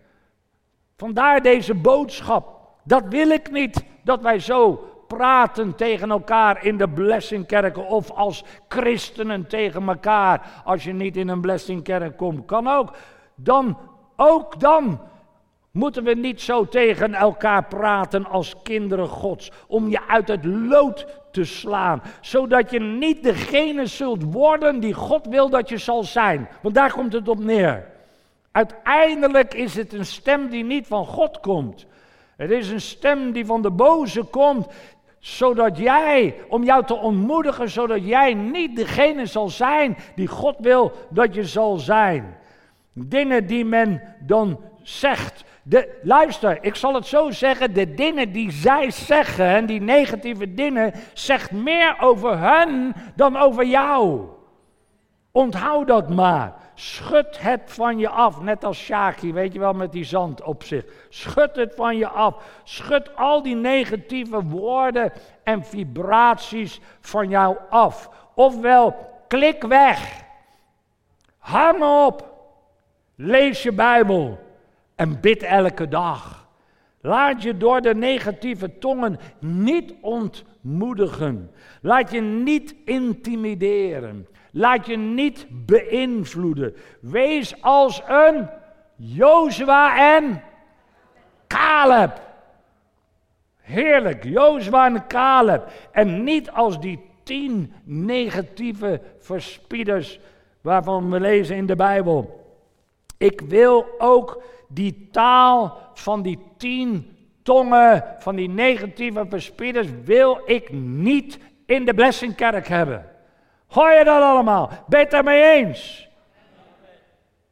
Vandaar 0.97 1.43
deze 1.43 1.75
boodschap. 1.75 2.59
Dat 2.85 3.05
wil 3.09 3.31
ik 3.31 3.51
niet 3.51 3.85
dat 4.05 4.23
wij 4.23 4.39
zo 4.39 4.85
praten 5.09 5.75
tegen 5.75 6.11
elkaar 6.11 6.65
in 6.65 6.77
de 6.77 6.89
blessingkerken 6.89 7.87
of 7.87 8.11
als 8.11 8.45
christenen 8.69 9.47
tegen 9.47 9.89
elkaar. 9.89 10.63
Als 10.65 10.85
je 10.85 10.93
niet 10.93 11.17
in 11.17 11.29
een 11.29 11.41
blessingkerk 11.41 12.17
komt, 12.17 12.47
kan 12.47 12.69
ook. 12.69 12.93
Dan, 13.35 13.79
ook 14.17 14.61
dan 14.61 15.01
moeten 15.71 16.05
we 16.05 16.15
niet 16.15 16.41
zo 16.41 16.69
tegen 16.69 17.15
elkaar 17.15 17.65
praten 17.65 18.27
als 18.27 18.55
kinderen 18.63 19.09
Gods, 19.09 19.51
om 19.67 19.89
je 19.89 20.01
uit 20.07 20.29
het 20.29 20.45
lood 20.45 21.07
te 21.33 21.45
slaan, 21.45 22.03
zodat 22.21 22.71
je 22.71 22.81
niet 22.81 23.23
degene 23.23 23.87
zult 23.87 24.23
worden 24.23 24.81
die 24.81 24.95
God 24.95 25.27
wil 25.27 25.49
dat 25.49 25.69
je 25.69 25.79
zal 25.79 26.05
zijn. 26.05 26.49
Want 26.63 26.75
daar 26.75 26.93
komt 26.93 27.13
het 27.13 27.29
op 27.29 27.39
neer. 27.39 27.89
Uiteindelijk 28.53 29.55
is 29.55 29.75
het 29.75 29.93
een 29.93 30.07
stem 30.07 30.49
die 30.49 30.65
niet 30.65 30.87
van 30.87 31.07
God 31.07 31.41
komt. 31.41 31.87
Het 32.37 32.51
is 32.51 32.71
een 32.71 32.81
stem 32.81 33.33
die 33.33 33.47
van 33.47 33.63
de 33.63 33.71
boze 33.71 34.23
komt, 34.23 34.67
zodat 35.19 35.79
jij, 35.79 36.35
om 36.49 36.65
jou 36.65 36.85
te 36.85 36.95
ontmoedigen, 36.95 37.71
zodat 37.71 38.07
jij 38.07 38.35
niet 38.35 38.77
degene 38.77 39.27
zal 39.27 39.49
zijn 39.49 39.97
die 40.15 40.27
God 40.27 40.57
wil 40.59 40.93
dat 41.11 41.35
je 41.35 41.45
zal 41.45 41.79
zijn. 41.79 42.37
Dingen 42.93 43.47
die 43.47 43.65
men 43.65 44.03
dan 44.27 44.61
zegt. 44.83 45.45
De, 45.71 45.99
luister, 46.03 46.59
ik 46.61 46.75
zal 46.75 46.95
het 46.95 47.07
zo 47.07 47.31
zeggen, 47.31 47.75
de 47.75 47.95
dingen 47.95 48.33
die 48.33 48.53
zij 48.53 48.91
zeggen, 48.91 49.67
die 49.67 49.81
negatieve 49.81 50.55
dingen, 50.55 50.93
zegt 51.13 51.51
meer 51.51 51.97
over 52.01 52.39
hen 52.39 52.95
dan 53.15 53.37
over 53.37 53.65
jou. 53.65 54.29
Onthoud 55.33 55.87
dat 55.87 56.09
maar. 56.09 56.55
Schud 56.75 57.41
het 57.41 57.63
van 57.65 57.99
je 57.99 58.09
af, 58.09 58.41
net 58.41 58.65
als 58.65 58.79
Shaki, 58.79 59.33
weet 59.33 59.53
je 59.53 59.59
wel, 59.59 59.73
met 59.73 59.93
die 59.93 60.05
zand 60.05 60.43
op 60.43 60.63
zich. 60.63 60.85
Schud 61.09 61.57
het 61.57 61.75
van 61.75 61.97
je 61.97 62.09
af. 62.09 62.61
Schud 62.65 63.17
al 63.17 63.43
die 63.43 63.57
negatieve 63.57 64.43
woorden 64.43 65.13
en 65.45 65.65
vibraties 65.65 66.81
van 67.01 67.29
jou 67.29 67.57
af. 67.69 68.11
Ofwel, 68.35 68.97
klik 69.29 69.63
weg. 69.63 70.23
Hang 71.39 71.83
op. 71.83 72.29
Lees 73.17 73.63
je 73.63 73.73
Bijbel 73.73 74.49
en 75.01 75.21
bid 75.21 75.43
elke 75.43 75.89
dag. 75.89 76.49
Laat 77.01 77.43
je 77.43 77.57
door 77.57 77.81
de 77.81 77.95
negatieve 77.95 78.79
tongen 78.79 79.19
niet 79.39 79.95
ontmoedigen. 80.01 81.51
Laat 81.83 82.11
je 82.11 82.21
niet 82.21 82.75
intimideren. 82.85 84.29
Laat 84.53 84.87
je 84.87 84.97
niet 84.97 85.47
beïnvloeden. 85.51 86.75
Wees 87.01 87.63
als 87.63 88.03
een 88.09 88.49
Jozua 88.97 90.17
en 90.17 90.43
Caleb. 91.47 92.21
Heerlijk, 93.57 94.25
Jozua 94.25 94.87
en 94.87 95.07
Caleb. 95.07 95.71
En 95.93 96.25
niet 96.25 96.51
als 96.51 96.81
die 96.81 97.01
tien 97.23 97.73
negatieve 97.85 99.01
verspieders 99.19 100.21
waarvan 100.61 101.11
we 101.11 101.21
lezen 101.21 101.57
in 101.57 101.67
de 101.67 101.77
Bijbel. 101.77 102.41
Ik 103.19 103.41
wil 103.41 103.87
ook 103.99 104.43
die 104.73 105.09
taal 105.13 105.79
van 105.95 106.23
die 106.23 106.39
tien 106.57 107.17
tongen, 107.43 108.05
van 108.19 108.37
die 108.37 108.49
negatieve 108.49 109.27
verspieders, 109.29 109.87
wil 110.05 110.41
ik 110.47 110.73
niet 110.73 111.39
in 111.67 111.85
de 111.85 111.95
Blessingkerk 111.95 112.69
hebben. 112.69 113.07
Hoor 113.67 113.91
je 113.91 114.05
dat 114.05 114.23
allemaal? 114.23 114.71
Ben 114.89 114.99
je 114.99 115.05
het 115.05 115.15
ermee 115.15 115.43
eens? 115.43 116.09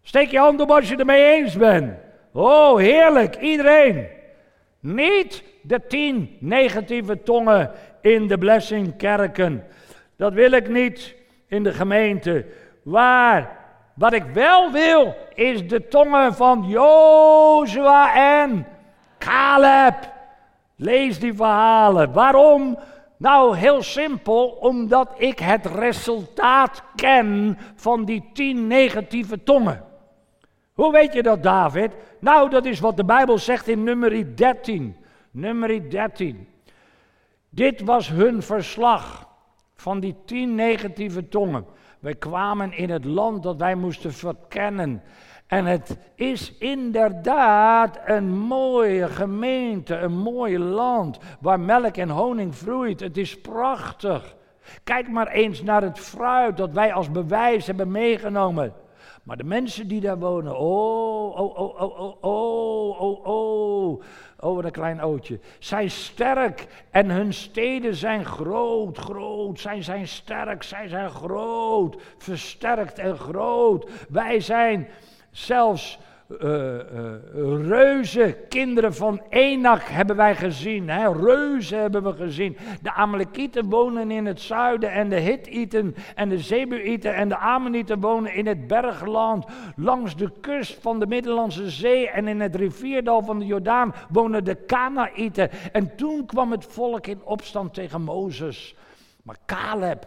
Steek 0.03 0.31
je 0.31 0.39
hand 0.39 0.61
op 0.61 0.71
als 0.71 0.85
je 0.85 0.91
het 0.91 1.01
ermee 1.01 1.25
eens 1.25 1.57
bent. 1.57 1.93
Oh, 2.33 2.79
heerlijk, 2.79 3.37
iedereen. 3.37 4.07
Niet 4.81 5.45
de 5.63 5.87
tien 5.87 6.37
negatieve 6.41 7.23
tongen 7.23 7.71
in 8.01 8.27
de 8.27 8.39
blessingkerken. 8.39 9.65
Dat 10.17 10.33
wil 10.33 10.51
ik 10.51 10.69
niet 10.69 11.15
in 11.47 11.63
de 11.63 11.73
gemeente. 11.73 12.47
Waar, 12.83 13.58
wat 13.99 14.13
ik 14.13 14.25
wel 14.25 14.73
wil, 14.73 15.15
is 15.35 15.69
de 15.69 15.89
tongen 15.89 16.35
van 16.35 16.65
Jozua 16.69 18.15
en 18.15 18.67
Caleb. 19.19 20.13
Lees 20.77 21.19
die 21.19 21.35
verhalen. 21.35 22.13
Waarom? 22.13 22.79
Nou, 23.17 23.57
heel 23.57 23.83
simpel, 23.83 24.49
omdat 24.49 25.15
ik 25.17 25.39
het 25.39 25.67
resultaat 25.67 26.83
ken 26.95 27.59
van 27.75 28.05
die 28.05 28.31
tien 28.33 28.67
negatieve 28.67 29.43
tongen. 29.43 29.85
Hoe 30.73 30.93
weet 30.93 31.13
je 31.13 31.23
dat, 31.23 31.43
David? 31.43 31.93
Nou, 32.21 32.51
dat 32.51 32.65
is 32.65 32.81
wat 32.81 32.97
de 32.97 33.05
Bijbel 33.05 33.39
zegt 33.39 33.69
in 33.69 33.85
nummer 33.85 34.37
13. 34.37 34.97
Nummer 35.31 35.91
13. 35.91 36.49
Dit 37.51 37.81
was 37.81 38.09
hun 38.09 38.43
verslag 38.43 39.29
van 39.75 40.01
die 40.01 40.17
tien 40.25 40.55
negatieve 40.55 41.29
tongen. 41.29 41.67
Wij 42.01 42.15
kwamen 42.15 42.73
in 42.73 42.91
het 42.91 43.05
land 43.05 43.43
dat 43.43 43.57
wij 43.57 43.75
moesten 43.75 44.13
verkennen. 44.13 45.03
En 45.47 45.65
het 45.65 45.99
is 46.15 46.55
inderdaad 46.59 47.99
een 48.05 48.39
mooie 48.39 49.09
gemeente, 49.09 49.97
een 49.97 50.17
mooi 50.17 50.59
land 50.59 51.19
waar 51.41 51.61
melk 51.61 51.97
en 51.97 52.09
honing 52.09 52.57
vloeit. 52.57 53.01
Het 53.01 53.17
is 53.17 53.41
prachtig. 53.41 54.37
Kijk 54.85 55.09
maar 55.09 55.29
eens 55.29 55.63
naar 55.63 55.83
het 55.83 55.99
fruit 55.99 56.57
dat 56.57 56.73
wij 56.73 56.93
als 56.93 57.11
bewijs 57.11 57.67
hebben 57.67 57.91
meegenomen. 57.91 58.73
Maar 59.23 59.37
de 59.37 59.45
mensen 59.45 59.89
die 59.89 60.01
daar 60.01 60.19
wonen, 60.19 60.59
oh, 60.59 61.39
oh, 61.39 61.59
oh, 61.59 61.81
oh, 61.81 62.01
oh, 62.01 62.25
oh, 62.25 63.01
oh, 63.01 63.27
oh, 63.27 64.03
oh, 64.41 64.55
wat 64.55 64.65
een 64.65 64.71
klein 64.71 65.03
ootje. 65.03 65.39
Zijn 65.59 65.91
sterk 65.91 66.67
en 66.91 67.11
hun 67.11 67.35
steden 67.35 67.95
zijn 67.95 68.25
groot, 68.25 68.99
groot. 68.99 69.61
Zij 69.61 69.83
zijn 69.83 70.09
sterk, 70.09 70.63
zij 70.63 70.89
zijn 70.89 71.11
groot, 71.11 72.03
versterkt 72.19 72.99
en 72.99 73.17
groot. 73.17 73.91
Wij 74.09 74.41
zijn 74.41 74.89
zelfs 75.31 75.99
reuzen, 77.69 78.49
kinderen 78.49 78.95
van 78.95 79.23
Enak 79.29 79.83
hebben 79.83 80.17
wij 80.17 80.37
gezien. 80.37 80.89
Hè? 80.89 81.13
Reuzen 81.13 81.81
hebben 81.81 82.03
we 82.03 82.13
gezien. 82.13 82.57
De 82.83 82.93
Amalekieten 82.93 83.69
wonen 83.69 84.11
in 84.11 84.27
het 84.27 84.41
zuiden 84.41 84.93
en 84.93 85.09
de 85.09 85.21
Hittieten 85.21 85.95
en 86.15 86.29
de 86.29 86.39
Zebuïten 86.39 87.15
en 87.15 87.29
de 87.29 87.37
Amenieten 87.37 88.01
wonen 88.01 88.35
in 88.35 88.47
het 88.47 88.67
bergland. 88.67 89.47
Langs 89.77 90.17
de 90.17 90.31
kust 90.41 90.79
van 90.81 90.99
de 90.99 91.07
Middellandse 91.07 91.71
Zee 91.71 92.11
en 92.11 92.29
in 92.29 92.41
het 92.41 92.55
rivierdal 92.55 93.23
van 93.23 93.39
de 93.39 93.47
Jordaan 93.47 93.95
wonen 94.09 94.45
de 94.45 94.55
Kanaïten. 94.55 95.51
En 95.73 95.97
toen 95.97 96.27
kwam 96.27 96.51
het 96.51 96.65
volk 96.65 97.07
in 97.07 97.21
opstand 97.25 97.75
tegen 97.75 98.03
Mozes. 98.03 98.75
Maar 99.23 99.37
Caleb, 99.47 100.07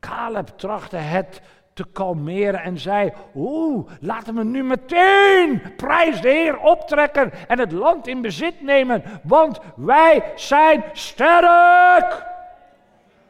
Caleb 0.00 0.48
trachtte 0.56 0.96
het 0.96 1.40
te 1.78 1.84
kalmeren 1.92 2.60
en 2.60 2.78
zei: 2.78 3.12
Oeh, 3.34 3.90
laten 4.00 4.34
we 4.34 4.44
nu 4.44 4.64
meteen, 4.64 5.62
prijs 5.76 6.20
de 6.20 6.28
Heer, 6.28 6.58
optrekken 6.58 7.32
en 7.48 7.58
het 7.58 7.72
land 7.72 8.06
in 8.06 8.20
bezit 8.20 8.62
nemen, 8.62 9.02
want 9.22 9.58
wij 9.76 10.32
zijn 10.34 10.84
sterk. 10.92 12.26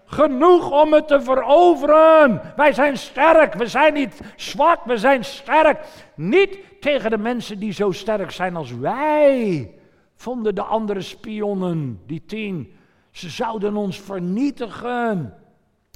Genoeg 0.05 0.83
om 0.83 0.93
het 0.93 1.09
te 1.09 1.21
veroveren. 1.21 2.41
Wij 2.57 2.73
zijn 2.73 2.99
sterk. 2.99 3.55
We 3.55 3.67
zijn 3.67 3.95
niet 3.95 4.21
zwak, 4.37 4.85
we 4.85 4.99
zijn 4.99 5.25
sterk. 5.25 5.81
Niet 6.15 6.59
tegen 6.81 7.11
de 7.11 7.19
mensen 7.19 7.59
die 7.59 7.73
zo 7.73 7.91
sterk 7.91 8.31
zijn 8.31 8.57
als 8.57 8.73
wij, 8.73 9.71
vonden 10.15 10.55
de 10.55 10.63
andere 10.63 11.01
spionnen, 11.01 12.01
die 12.07 12.25
tien. 12.27 12.73
Ze 13.11 13.29
zouden 13.29 13.77
ons 13.77 14.01
vernietigen. 14.01 15.35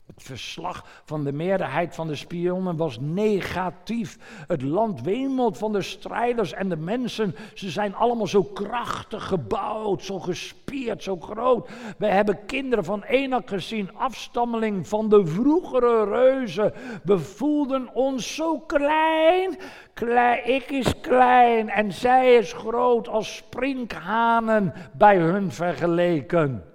Het 0.07 0.23
verslag 0.23 1.03
van 1.05 1.25
de 1.25 1.33
meerderheid 1.33 1.95
van 1.95 2.07
de 2.07 2.15
spionnen 2.15 2.77
was 2.77 2.99
negatief. 3.01 4.19
Het 4.47 4.63
land 4.63 5.01
wemelt 5.01 5.59
van 5.59 5.73
de 5.73 5.83
strijders 5.83 6.53
en 6.53 6.69
de 6.69 6.77
mensen. 6.77 7.35
Ze 7.55 7.71
zijn 7.71 7.95
allemaal 7.95 8.27
zo 8.27 8.43
krachtig 8.43 9.27
gebouwd, 9.27 10.05
zo 10.05 10.19
gespierd, 10.21 11.03
zo 11.03 11.17
groot. 11.17 11.71
We 11.99 12.07
hebben 12.07 12.47
kinderen 12.47 12.85
van 12.85 13.03
Enak 13.03 13.49
gezien, 13.49 13.97
afstammeling 13.97 14.89
van 14.89 15.09
de 15.09 15.27
vroegere 15.27 16.05
reuzen. 16.05 16.73
We 17.05 17.19
voelden 17.19 17.95
ons 17.95 18.35
zo 18.35 18.59
klein. 18.59 19.59
klein. 19.95 20.49
Ik 20.49 20.71
is 20.71 21.01
klein 21.01 21.69
en 21.69 21.93
zij 21.93 22.35
is 22.35 22.53
groot 22.53 23.09
als 23.09 23.37
sprinkhanen 23.37 24.73
bij 24.93 25.17
hun 25.17 25.53
vergeleken. 25.53 26.72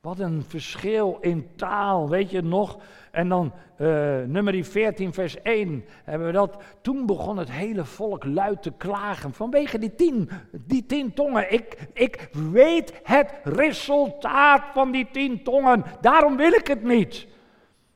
Wat 0.00 0.18
een 0.18 0.44
verschil 0.48 1.18
in 1.20 1.48
taal, 1.56 2.08
weet 2.08 2.30
je 2.30 2.42
nog? 2.42 2.78
En 3.10 3.28
dan 3.28 3.52
uh, 3.78 3.88
nummer 4.26 4.64
14, 4.64 5.12
vers 5.12 5.42
1 5.42 5.84
hebben 6.04 6.26
we 6.26 6.32
dat. 6.32 6.62
Toen 6.80 7.06
begon 7.06 7.36
het 7.36 7.50
hele 7.50 7.84
volk 7.84 8.24
luid 8.24 8.62
te 8.62 8.72
klagen 8.76 9.32
vanwege 9.32 9.78
die 9.78 9.94
tien, 9.94 10.30
die 10.52 10.86
tien 10.86 11.14
tongen. 11.14 11.52
Ik, 11.52 11.88
ik 11.92 12.28
weet 12.52 13.00
het 13.02 13.40
resultaat 13.44 14.62
van 14.72 14.90
die 14.90 15.08
tien 15.12 15.42
tongen, 15.42 15.84
daarom 16.00 16.36
wil 16.36 16.52
ik 16.52 16.66
het 16.66 16.82
niet. 16.82 17.26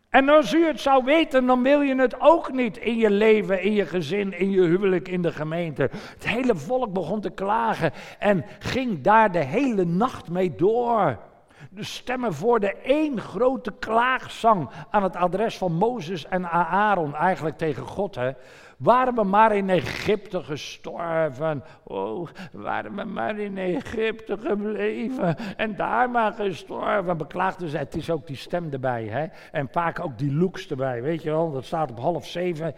En 0.09 0.29
als 0.29 0.53
u 0.53 0.67
het 0.67 0.81
zou 0.81 1.05
weten, 1.05 1.47
dan 1.47 1.63
wil 1.63 1.81
je 1.81 1.95
het 1.95 2.21
ook 2.21 2.53
niet 2.53 2.77
in 2.77 2.97
je 2.97 3.11
leven, 3.11 3.63
in 3.63 3.73
je 3.73 3.87
gezin, 3.87 4.39
in 4.39 4.51
je 4.51 4.61
huwelijk, 4.61 5.09
in 5.09 5.23
de 5.23 5.33
gemeente. 5.33 5.91
Het 6.15 6.29
hele 6.29 6.57
volk 6.57 6.93
begon 6.93 7.21
te 7.21 7.31
klagen 7.31 7.93
en 8.19 8.45
ging 8.59 9.01
daar 9.01 9.33
de 9.33 9.45
hele 9.45 9.85
nacht 9.85 10.31
mee 10.31 10.55
door 10.55 11.33
stemmen 11.77 12.35
voor 12.35 12.61
de 12.61 12.75
één 12.75 13.21
grote 13.21 13.73
klaagzang 13.79 14.71
aan 14.91 15.03
het 15.03 15.17
adres 15.17 15.59
van 15.59 15.73
Mozes 15.73 16.27
en 16.27 16.51
Aaron, 16.51 17.15
eigenlijk 17.15 17.57
tegen 17.57 17.83
God. 17.83 18.15
Hè. 18.15 18.33
Waren 18.77 19.15
we 19.15 19.23
maar 19.25 19.57
in 19.57 19.71
Egypte 19.71 20.43
gestorven. 20.43 21.65
Oh, 21.83 22.29
waren 22.53 22.95
we 22.95 23.05
maar 23.05 23.39
in 23.39 23.59
Egypte 23.59 24.39
gebleven 24.39 25.37
en 25.57 25.77
daar 25.77 26.11
maar 26.11 26.33
gestorven. 26.33 27.17
Beklaagden 27.17 27.69
ze, 27.69 27.79
het 27.79 27.95
is 27.95 28.11
ook 28.11 28.27
die 28.27 28.37
stem 28.37 28.69
erbij. 28.73 29.05
Hè? 29.05 29.27
En 29.53 29.69
vaak 29.73 30.01
ook 30.01 30.19
die 30.19 30.35
looks 30.35 30.69
erbij, 30.69 31.03
weet 31.03 31.23
je 31.23 31.31
wel. 31.31 31.53
Dat 31.53 31.65
staat 31.65 31.91
op 31.91 31.99
half 31.99 32.27
zeven. 32.27 32.75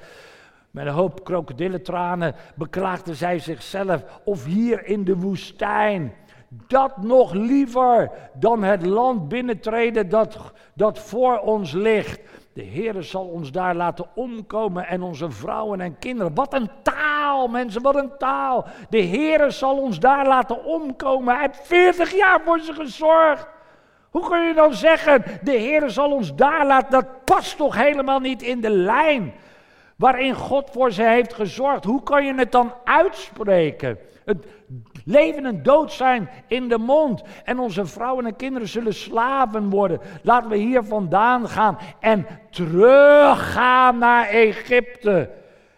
Met 0.71 0.87
een 0.87 0.93
hoop 0.93 1.25
krokodillentranen 1.25 2.35
beklaagden 2.55 3.15
zij 3.15 3.39
zichzelf. 3.39 4.21
Of 4.25 4.45
hier 4.45 4.87
in 4.87 5.05
de 5.05 5.17
woestijn 5.17 6.13
dat 6.49 6.97
nog 6.97 7.33
liever 7.33 8.11
dan 8.35 8.63
het 8.63 8.87
land 8.87 9.29
binnentreden 9.29 10.09
dat, 10.09 10.39
dat 10.75 10.99
voor 10.99 11.39
ons 11.39 11.73
ligt. 11.73 12.21
De 12.53 12.63
Heer 12.63 13.03
zal 13.03 13.25
ons 13.25 13.53
daar 13.53 13.75
laten 13.75 14.07
omkomen 14.15 14.87
en 14.87 15.03
onze 15.03 15.31
vrouwen 15.31 15.81
en 15.81 15.99
kinderen. 15.99 16.35
Wat 16.35 16.55
een 16.55 16.71
taal, 16.83 17.49
mensen, 17.49 17.83
wat 17.83 17.97
een 17.97 18.17
taal. 18.19 18.67
De 18.91 18.99
Heer 18.99 19.51
zal 19.51 19.77
ons 19.77 19.99
daar 19.99 20.27
laten 20.27 20.65
omkomen. 20.65 21.35
Hij 21.35 21.43
heeft 21.51 21.67
40 21.67 22.17
jaar 22.17 22.41
voor 22.45 22.61
ze 22.61 22.73
gezorgd. 22.73 23.47
Hoe 24.11 24.29
kun 24.29 24.47
je 24.47 24.55
dan 24.55 24.75
zeggen, 24.75 25.25
de 25.43 25.53
Heer 25.53 25.91
zal 25.91 26.11
ons 26.13 26.35
daar 26.35 26.67
laten? 26.67 26.91
Dat 26.91 27.25
past 27.25 27.57
toch 27.57 27.77
helemaal 27.77 28.21
niet 28.21 28.43
in 28.43 28.61
de 28.61 28.71
lijn 28.71 29.35
waarin 29.97 30.35
God 30.35 30.71
voor 30.71 30.93
ze 30.93 31.03
heeft 31.03 31.35
gezorgd. 31.35 31.85
Hoe 31.85 32.03
kan 32.03 32.25
je 32.25 32.35
het 32.35 32.53
dan 32.53 32.73
uitspreken? 32.85 33.99
Het 34.25 34.47
leven 35.07 35.47
en 35.47 35.63
dood 35.63 35.93
zijn 35.93 36.29
in 36.47 36.69
de 36.69 36.79
mond. 36.79 37.23
En 37.45 37.59
onze 37.59 37.87
vrouwen 37.87 38.27
en 38.27 38.37
kinderen 38.37 38.69
zullen 38.69 38.95
slaven 38.95 39.71
worden. 39.71 40.01
Laten 40.23 40.51
we 40.51 40.57
hier 40.57 40.85
vandaan 40.85 41.49
gaan 41.49 41.79
en 42.01 42.27
teruggaan 42.51 43.99
naar 43.99 44.29
Egypte. 44.29 45.31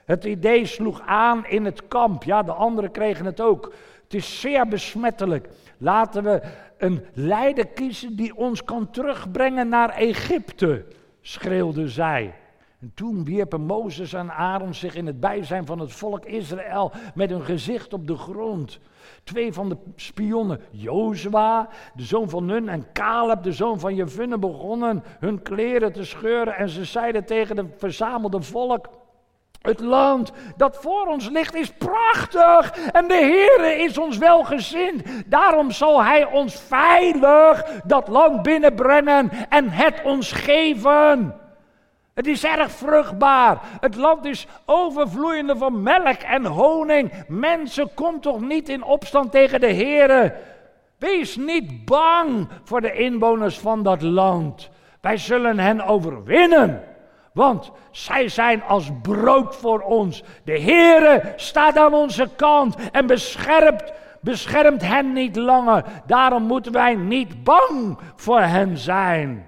Het 0.04 0.24
idee 0.24 0.66
sloeg 0.66 1.00
aan 1.06 1.46
in 1.46 1.64
het 1.64 1.88
kamp. 1.88 2.22
Ja, 2.22 2.42
de 2.42 2.52
anderen 2.52 2.90
kregen 2.90 3.24
het 3.24 3.40
ook. 3.40 3.72
Het 4.02 4.14
is 4.14 4.40
zeer 4.40 4.68
besmettelijk. 4.68 5.48
Laten 5.78 6.22
we 6.22 6.40
een 6.78 7.04
leider 7.12 7.66
kiezen 7.66 8.16
die 8.16 8.36
ons 8.36 8.64
kan 8.64 8.90
terugbrengen 8.90 9.68
naar 9.68 9.90
Egypte, 9.90 10.84
schreeuwde 11.20 11.88
zij. 11.88 12.34
En 12.80 12.92
toen 12.94 13.24
wierpen 13.24 13.60
Mozes 13.60 14.12
en 14.12 14.30
Aaron 14.30 14.74
zich 14.74 14.94
in 14.94 15.06
het 15.06 15.20
bijzijn 15.20 15.66
van 15.66 15.78
het 15.78 15.92
volk 15.92 16.24
Israël 16.24 16.92
met 17.14 17.30
hun 17.30 17.42
gezicht 17.42 17.92
op 17.92 18.06
de 18.06 18.16
grond. 18.16 18.80
Twee 19.24 19.52
van 19.52 19.68
de 19.68 19.76
spionnen, 19.96 20.60
Jozua, 20.70 21.68
de 21.94 22.02
zoon 22.02 22.28
van 22.28 22.44
Nun, 22.44 22.68
en 22.68 22.86
Caleb, 22.92 23.42
de 23.42 23.52
zoon 23.52 23.80
van 23.80 23.94
Jevunne, 23.94 24.38
begonnen 24.38 25.04
hun 25.18 25.42
kleren 25.42 25.92
te 25.92 26.04
scheuren. 26.04 26.56
En 26.56 26.68
ze 26.68 26.84
zeiden 26.84 27.24
tegen 27.24 27.56
het 27.56 27.66
verzamelde 27.76 28.42
volk: 28.42 28.88
Het 29.62 29.80
land 29.80 30.32
dat 30.56 30.76
voor 30.76 31.06
ons 31.06 31.28
ligt 31.28 31.54
is 31.54 31.72
prachtig 31.72 32.70
en 32.92 33.08
de 33.08 33.14
Heere 33.14 33.82
is 33.82 33.98
ons 33.98 34.18
welgezind. 34.18 35.02
Daarom 35.26 35.70
zal 35.70 36.04
Hij 36.04 36.24
ons 36.24 36.60
veilig 36.60 37.62
dat 37.84 38.08
land 38.08 38.42
binnenbrengen 38.42 39.30
en 39.48 39.70
het 39.70 40.02
ons 40.04 40.32
geven. 40.32 41.34
Het 42.18 42.26
is 42.26 42.44
erg 42.44 42.70
vruchtbaar. 42.70 43.58
Het 43.80 43.96
land 43.96 44.24
is 44.24 44.46
overvloeiende 44.64 45.56
van 45.56 45.82
melk 45.82 46.20
en 46.20 46.44
honing. 46.44 47.12
Mensen, 47.28 47.94
kom 47.94 48.20
toch 48.20 48.40
niet 48.40 48.68
in 48.68 48.82
opstand 48.82 49.30
tegen 49.30 49.60
de 49.60 49.66
Heer. 49.66 50.34
Wees 50.98 51.36
niet 51.36 51.84
bang 51.84 52.48
voor 52.64 52.80
de 52.80 52.92
inwoners 52.92 53.58
van 53.58 53.82
dat 53.82 54.02
land. 54.02 54.70
Wij 55.00 55.16
zullen 55.16 55.58
hen 55.58 55.80
overwinnen. 55.80 56.84
Want 57.32 57.70
zij 57.90 58.28
zijn 58.28 58.62
als 58.62 58.90
brood 59.02 59.56
voor 59.56 59.80
ons. 59.80 60.22
De 60.44 60.60
Heere 60.60 61.32
staat 61.36 61.76
aan 61.76 61.94
onze 61.94 62.28
kant 62.36 62.90
en 62.90 63.06
beschermt, 63.06 63.92
beschermt 64.20 64.82
hen 64.82 65.12
niet 65.12 65.36
langer. 65.36 65.84
Daarom 66.06 66.42
moeten 66.42 66.72
wij 66.72 66.94
niet 66.94 67.44
bang 67.44 67.98
voor 68.16 68.40
hen 68.40 68.78
zijn. 68.78 69.46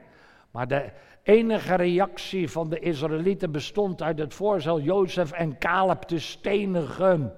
Maar 0.51 0.68
de 0.68 0.90
enige 1.31 1.74
reactie 1.74 2.51
van 2.51 2.68
de 2.68 2.78
Israëlieten 2.78 3.53
bestond 3.53 4.03
uit 4.03 4.18
het 4.18 4.35
voorstel 4.35 4.81
Jozef 4.81 5.33
en 5.33 5.59
Caleb 5.59 6.03
te 6.03 6.18
stenigen. 6.18 7.33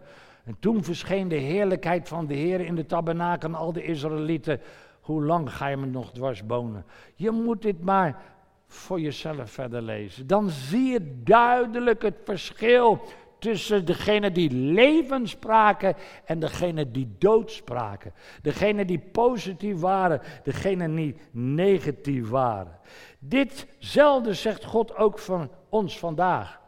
En 0.44 0.56
toen 0.60 0.84
verscheen 0.84 1.28
de 1.28 1.36
heerlijkheid 1.36 2.08
van 2.08 2.26
de 2.26 2.34
Heer 2.34 2.60
in 2.60 2.74
de 2.74 2.86
tabernakel 2.86 3.48
en 3.48 3.54
al 3.54 3.72
de 3.72 3.84
Israëlieten. 3.84 4.60
Hoe 5.00 5.24
lang 5.24 5.52
ga 5.52 5.66
je 5.66 5.76
me 5.76 5.86
nog 5.86 6.12
dwarsbonen? 6.12 6.84
Je 7.14 7.30
moet 7.30 7.62
dit 7.62 7.84
maar 7.84 8.22
voor 8.66 9.00
jezelf 9.00 9.50
verder 9.50 9.82
lezen. 9.82 10.26
Dan 10.26 10.50
zie 10.50 10.92
je 10.92 11.22
duidelijk 11.24 12.02
het 12.02 12.16
verschil 12.24 13.00
tussen 13.42 13.84
degene 13.84 14.32
die 14.32 14.50
leven 14.50 15.28
spraken 15.28 15.94
en 16.24 16.38
degene 16.38 16.90
die 16.90 17.14
dood 17.18 17.50
spraken. 17.50 18.12
Degene 18.42 18.84
die 18.84 18.98
positief 18.98 19.80
waren, 19.80 20.20
degene 20.42 20.94
die 20.94 21.16
negatief 21.30 22.28
waren. 22.28 22.78
Ditzelfde 23.24 24.34
zegt 24.34 24.64
God 24.64 24.96
ook 24.96 25.18
van 25.18 25.50
ons 25.68 25.98
vandaag. 25.98 26.60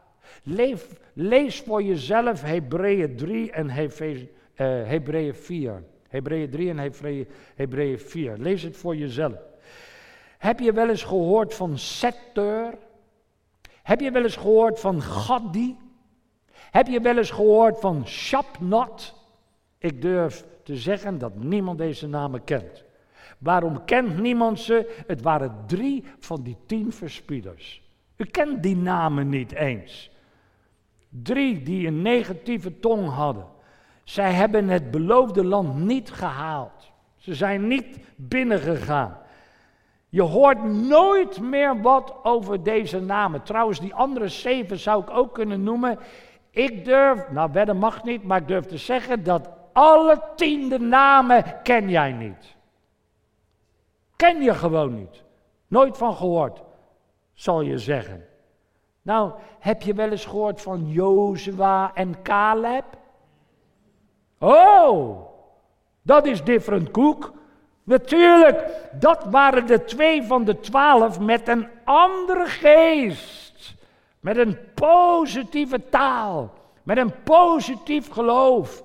Lees 1.13 1.59
voor 1.59 1.83
jezelf 1.83 2.41
Hebreeën 2.41 3.15
3 3.15 3.51
en 3.51 3.69
Hebreeën 3.69 4.29
uh, 4.55 4.87
Hebreeën 4.87 5.35
4. 5.35 5.83
Hebreeën 6.07 6.49
3 6.49 6.69
en 6.69 6.77
Hebreeën 7.55 7.99
4. 7.99 8.37
Lees 8.37 8.61
het 8.61 8.77
voor 8.77 8.95
jezelf. 8.95 9.37
Heb 10.37 10.59
je 10.59 10.73
wel 10.73 10.89
eens 10.89 11.03
gehoord 11.03 11.53
van 11.53 11.77
Setter? 11.77 12.77
Heb 13.83 13.99
je 13.99 14.11
wel 14.11 14.23
eens 14.23 14.35
gehoord 14.35 14.79
van 14.79 15.01
Gaddi? 15.01 15.77
Heb 16.71 16.87
je 16.87 17.01
wel 17.01 17.17
eens 17.17 17.31
gehoord 17.31 17.79
van 17.79 18.07
Shapnat? 18.07 19.13
Ik 19.77 20.01
durf 20.01 20.45
te 20.63 20.75
zeggen 20.75 21.17
dat 21.17 21.35
niemand 21.35 21.77
deze 21.77 22.07
namen 22.07 22.43
kent. 22.43 22.84
Waarom 23.45 23.85
kent 23.85 24.19
niemand 24.19 24.59
ze? 24.59 25.03
Het 25.07 25.21
waren 25.21 25.55
drie 25.67 26.03
van 26.19 26.43
die 26.43 26.57
tien 26.65 26.93
verspieders. 26.93 27.81
U 28.17 28.25
kent 28.25 28.63
die 28.63 28.75
namen 28.75 29.29
niet 29.29 29.51
eens. 29.51 30.11
Drie 31.09 31.63
die 31.63 31.87
een 31.87 32.01
negatieve 32.01 32.79
tong 32.79 33.09
hadden. 33.09 33.45
Zij 34.03 34.31
hebben 34.31 34.67
het 34.67 34.91
beloofde 34.91 35.43
land 35.43 35.75
niet 35.75 36.11
gehaald. 36.11 36.91
Ze 37.15 37.35
zijn 37.35 37.67
niet 37.67 37.99
binnengegaan. 38.15 39.17
Je 40.09 40.21
hoort 40.21 40.63
nooit 40.63 41.39
meer 41.39 41.81
wat 41.81 42.15
over 42.23 42.63
deze 42.63 43.01
namen. 43.01 43.43
Trouwens, 43.43 43.79
die 43.79 43.93
andere 43.93 44.27
zeven 44.27 44.79
zou 44.79 45.01
ik 45.01 45.09
ook 45.09 45.33
kunnen 45.33 45.63
noemen. 45.63 45.99
Ik 46.49 46.85
durf, 46.85 47.29
nou 47.29 47.51
wedden 47.51 47.77
mag 47.77 48.03
niet, 48.03 48.23
maar 48.23 48.41
ik 48.41 48.47
durf 48.47 48.65
te 48.65 48.77
zeggen 48.77 49.23
dat 49.23 49.49
alle 49.73 50.21
tiende 50.35 50.79
namen 50.79 51.43
ken 51.63 51.89
jij 51.89 52.11
niet. 52.11 52.54
Ken 54.15 54.41
je 54.41 54.53
gewoon 54.53 54.95
niet. 54.95 55.23
Nooit 55.67 55.97
van 55.97 56.15
gehoord, 56.15 56.61
zal 57.33 57.61
je 57.61 57.77
zeggen. 57.77 58.25
Nou, 59.01 59.31
heb 59.59 59.81
je 59.81 59.93
wel 59.93 60.09
eens 60.09 60.25
gehoord 60.25 60.61
van 60.61 60.87
Jozua 60.87 61.91
en 61.93 62.21
Caleb? 62.21 62.85
Oh, 64.39 65.27
dat 66.01 66.25
is 66.25 66.43
different 66.43 66.91
koek. 66.91 67.33
Natuurlijk, 67.83 68.67
dat 68.91 69.23
waren 69.23 69.65
de 69.65 69.83
twee 69.83 70.23
van 70.23 70.43
de 70.43 70.59
twaalf 70.59 71.19
met 71.19 71.47
een 71.47 71.67
andere 71.83 72.45
geest. 72.45 73.75
Met 74.19 74.37
een 74.37 74.57
positieve 74.73 75.89
taal. 75.89 76.53
Met 76.83 76.97
een 76.97 77.23
positief 77.23 78.09
geloof. 78.09 78.83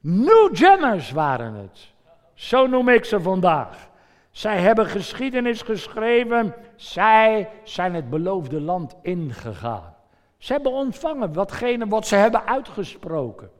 New 0.00 0.56
Jenners 0.56 1.10
waren 1.10 1.54
het. 1.54 1.92
Zo 2.34 2.66
noem 2.66 2.88
ik 2.88 3.04
ze 3.04 3.20
vandaag. 3.20 3.90
Zij 4.32 4.58
hebben 4.58 4.86
geschiedenis 4.86 5.62
geschreven. 5.62 6.54
Zij 6.76 7.48
zijn 7.62 7.94
het 7.94 8.10
beloofde 8.10 8.60
land 8.60 8.96
ingegaan. 9.02 9.94
Ze 10.38 10.52
hebben 10.52 10.72
ontvangen 10.72 11.32
watgene 11.32 11.86
wat 11.86 12.06
ze 12.06 12.14
hebben 12.14 12.46
uitgesproken. 12.46 13.50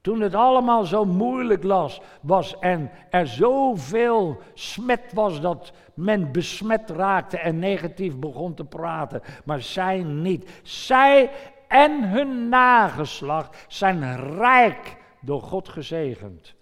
Toen 0.00 0.20
het 0.20 0.34
allemaal 0.34 0.84
zo 0.84 1.04
moeilijk 1.04 1.62
las, 1.62 2.00
was 2.20 2.58
en 2.58 2.90
er 3.10 3.26
zoveel 3.26 4.38
smet 4.54 5.12
was 5.12 5.40
dat 5.40 5.72
men 5.94 6.32
besmet 6.32 6.90
raakte 6.90 7.38
en 7.38 7.58
negatief 7.58 8.16
begon 8.16 8.54
te 8.54 8.64
praten. 8.64 9.22
Maar 9.44 9.62
zij 9.62 10.02
niet. 10.02 10.60
Zij 10.62 11.30
en 11.68 12.08
hun 12.08 12.48
nageslacht 12.48 13.64
zijn 13.68 14.16
rijk 14.36 14.96
door 15.20 15.42
God 15.42 15.68
gezegend. 15.68 16.54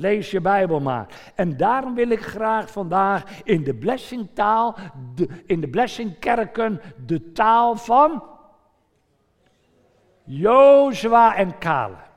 Lees 0.00 0.30
je 0.30 0.40
Bijbel 0.40 0.80
maar. 0.80 1.32
En 1.34 1.56
daarom 1.56 1.94
wil 1.94 2.10
ik 2.10 2.20
graag 2.20 2.70
vandaag 2.70 3.42
in 3.42 3.64
de 3.64 3.74
blessingtaal, 3.74 4.76
in 5.46 5.60
de 5.60 5.68
blessingkerken, 5.68 6.80
de 7.06 7.32
taal 7.32 7.76
van 7.76 8.22
Jozua 10.24 11.36
en 11.36 11.58
Caleb. 11.58 12.08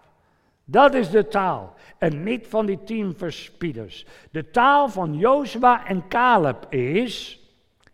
Dat 0.65 0.93
is 0.93 1.09
de 1.09 1.27
taal. 1.27 1.73
En 1.97 2.23
niet 2.23 2.47
van 2.47 2.65
die 2.65 2.83
tien 2.83 3.13
verspieders. 3.17 4.05
De 4.31 4.49
taal 4.49 4.89
van 4.89 5.17
Jozua 5.17 5.87
en 5.87 6.07
Caleb 6.07 6.73
is: 6.73 7.39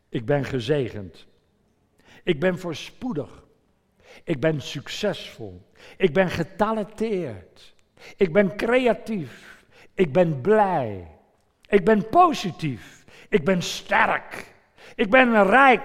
ik 0.09 0.25
ben 0.25 0.45
gezegend. 0.45 1.27
Ik 2.23 2.39
ben 2.39 2.59
voorspoedig. 2.59 3.43
Ik 4.23 4.39
ben 4.39 4.61
succesvol. 4.61 5.61
Ik 5.97 6.13
ben 6.13 6.29
getalenteerd. 6.29 7.75
Ik 8.15 8.33
ben 8.33 8.55
creatief. 8.55 9.58
Ik 9.99 10.13
ben 10.13 10.41
blij. 10.41 11.07
Ik 11.67 11.85
ben 11.85 12.09
positief. 12.09 13.03
Ik 13.29 13.45
ben 13.45 13.61
sterk. 13.61 14.53
Ik 14.95 15.09
ben 15.09 15.43
rijk. 15.43 15.83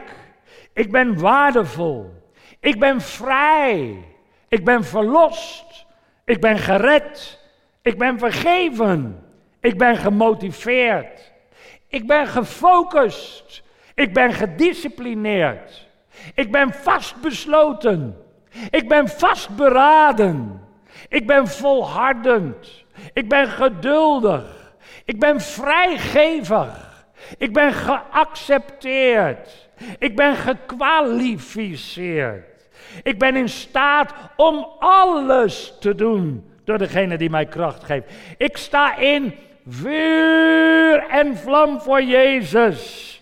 Ik 0.72 0.92
ben 0.92 1.18
waardevol. 1.20 2.22
Ik 2.60 2.78
ben 2.78 3.00
vrij. 3.00 4.04
Ik 4.48 4.64
ben 4.64 4.84
verlost. 4.84 5.86
Ik 6.24 6.40
ben 6.40 6.58
gered. 6.58 7.40
Ik 7.82 7.98
ben 7.98 8.18
vergeven. 8.18 9.24
Ik 9.60 9.78
ben 9.78 9.96
gemotiveerd. 9.96 11.32
Ik 11.88 12.06
ben 12.06 12.26
gefocust. 12.26 13.62
Ik 13.94 14.14
ben 14.14 14.32
gedisciplineerd. 14.32 15.88
Ik 16.34 16.52
ben 16.52 16.72
vastbesloten. 16.72 18.16
Ik 18.70 18.88
ben 18.88 19.08
vastberaden. 19.08 20.60
Ik 21.08 21.26
ben 21.26 21.48
volhardend. 21.48 22.84
Ik 23.12 23.28
ben 23.28 23.47
geduldig. 23.47 24.74
Ik 25.05 25.20
ben 25.20 25.40
vrijgevig. 25.40 27.05
Ik 27.38 27.53
ben 27.53 27.72
geaccepteerd. 27.72 29.68
Ik 29.99 30.16
ben 30.16 30.36
gekwalificeerd. 30.36 32.68
Ik 33.03 33.18
ben 33.18 33.36
in 33.36 33.49
staat 33.49 34.14
om 34.36 34.66
alles 34.78 35.74
te 35.80 35.95
doen 35.95 36.53
door 36.64 36.78
degene 36.78 37.16
die 37.16 37.30
mij 37.30 37.47
kracht 37.47 37.84
geeft. 37.84 38.12
Ik 38.36 38.57
sta 38.57 38.97
in 38.97 39.34
vuur 39.68 41.07
en 41.09 41.36
vlam 41.36 41.80
voor 41.80 42.03
Jezus. 42.03 43.12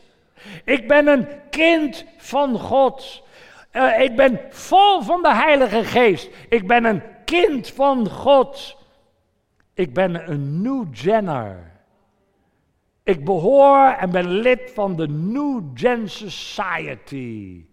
Ik 0.64 0.88
ben 0.88 1.06
een 1.06 1.28
kind 1.50 2.04
van 2.16 2.58
God. 2.58 3.22
Uh, 3.72 4.00
ik 4.00 4.16
ben 4.16 4.40
vol 4.50 5.02
van 5.02 5.22
de 5.22 5.34
Heilige 5.34 5.84
Geest. 5.84 6.28
Ik 6.48 6.66
ben 6.66 6.84
een 6.84 7.02
kind 7.24 7.70
van 7.70 8.08
God. 8.08 8.76
Ik 9.82 9.94
ben 9.94 10.30
een 10.30 10.62
New 10.62 10.94
Jenner. 10.94 11.72
Ik 13.02 13.24
behoor 13.24 13.86
en 13.86 14.10
ben 14.10 14.28
lid 14.28 14.70
van 14.74 14.96
de 14.96 15.08
New 15.08 15.62
Gen 15.74 16.08
Society. 16.08 17.64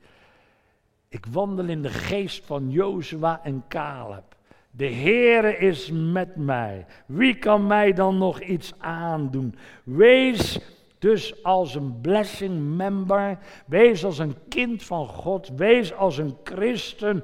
Ik 1.10 1.26
wandel 1.32 1.66
in 1.66 1.82
de 1.82 1.90
geest 1.90 2.46
van 2.46 2.72
Jozua 2.72 3.40
en 3.44 3.64
Caleb. 3.68 4.36
De 4.72 4.92
Heere 4.92 5.58
is 5.58 5.92
met 5.92 6.36
mij. 6.36 6.86
Wie 7.06 7.36
kan 7.36 7.68
mij 7.68 7.94
dan 7.94 8.18
nog 8.18 8.42
iets 8.42 8.74
aandoen? 8.78 9.56
Wees 9.84 10.60
dus 11.00 11.44
als 11.44 11.76
een 11.76 12.02
blessing 12.02 12.76
member. 12.76 13.38
Wees 13.66 14.06
als 14.06 14.18
een 14.18 14.36
kind 14.48 14.84
van 14.84 15.08
God. 15.08 15.50
Wees 15.56 15.94
als 15.94 16.18
een 16.18 16.38
christen 16.44 17.24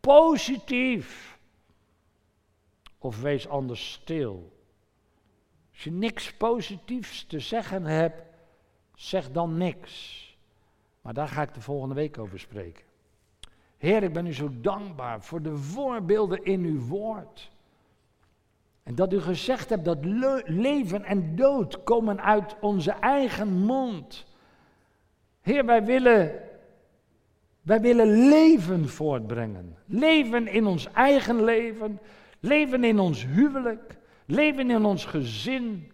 positief. 0.00 1.31
Of 3.02 3.20
wees 3.20 3.48
anders 3.48 3.92
stil. 3.92 4.52
Als 5.72 5.84
je 5.84 5.90
niks 5.90 6.32
positiefs 6.32 7.24
te 7.24 7.40
zeggen 7.40 7.84
hebt, 7.84 8.22
zeg 8.94 9.30
dan 9.30 9.56
niks. 9.56 10.20
Maar 11.00 11.14
daar 11.14 11.28
ga 11.28 11.42
ik 11.42 11.54
de 11.54 11.60
volgende 11.60 11.94
week 11.94 12.18
over 12.18 12.38
spreken. 12.38 12.84
Heer, 13.76 14.02
ik 14.02 14.12
ben 14.12 14.26
u 14.26 14.32
zo 14.32 14.50
dankbaar 14.60 15.22
voor 15.22 15.42
de 15.42 15.56
voorbeelden 15.56 16.44
in 16.44 16.64
uw 16.64 16.80
woord. 16.80 17.50
En 18.82 18.94
dat 18.94 19.12
u 19.12 19.20
gezegd 19.20 19.68
hebt 19.68 19.84
dat 19.84 20.04
leven 20.44 21.04
en 21.04 21.36
dood 21.36 21.82
komen 21.82 22.22
uit 22.22 22.56
onze 22.60 22.90
eigen 22.90 23.48
mond. 23.52 24.26
Heer, 25.40 25.64
wij 25.64 25.84
willen, 25.84 26.42
wij 27.62 27.80
willen 27.80 28.28
leven 28.28 28.88
voortbrengen. 28.88 29.76
Leven 29.86 30.46
in 30.46 30.66
ons 30.66 30.92
eigen 30.92 31.44
leven, 31.44 32.00
leven 32.42 32.84
in 32.84 32.98
ons 32.98 33.26
huwelijk, 33.26 33.96
leven 34.26 34.70
in 34.70 34.84
ons 34.84 35.04
gezin, 35.04 35.92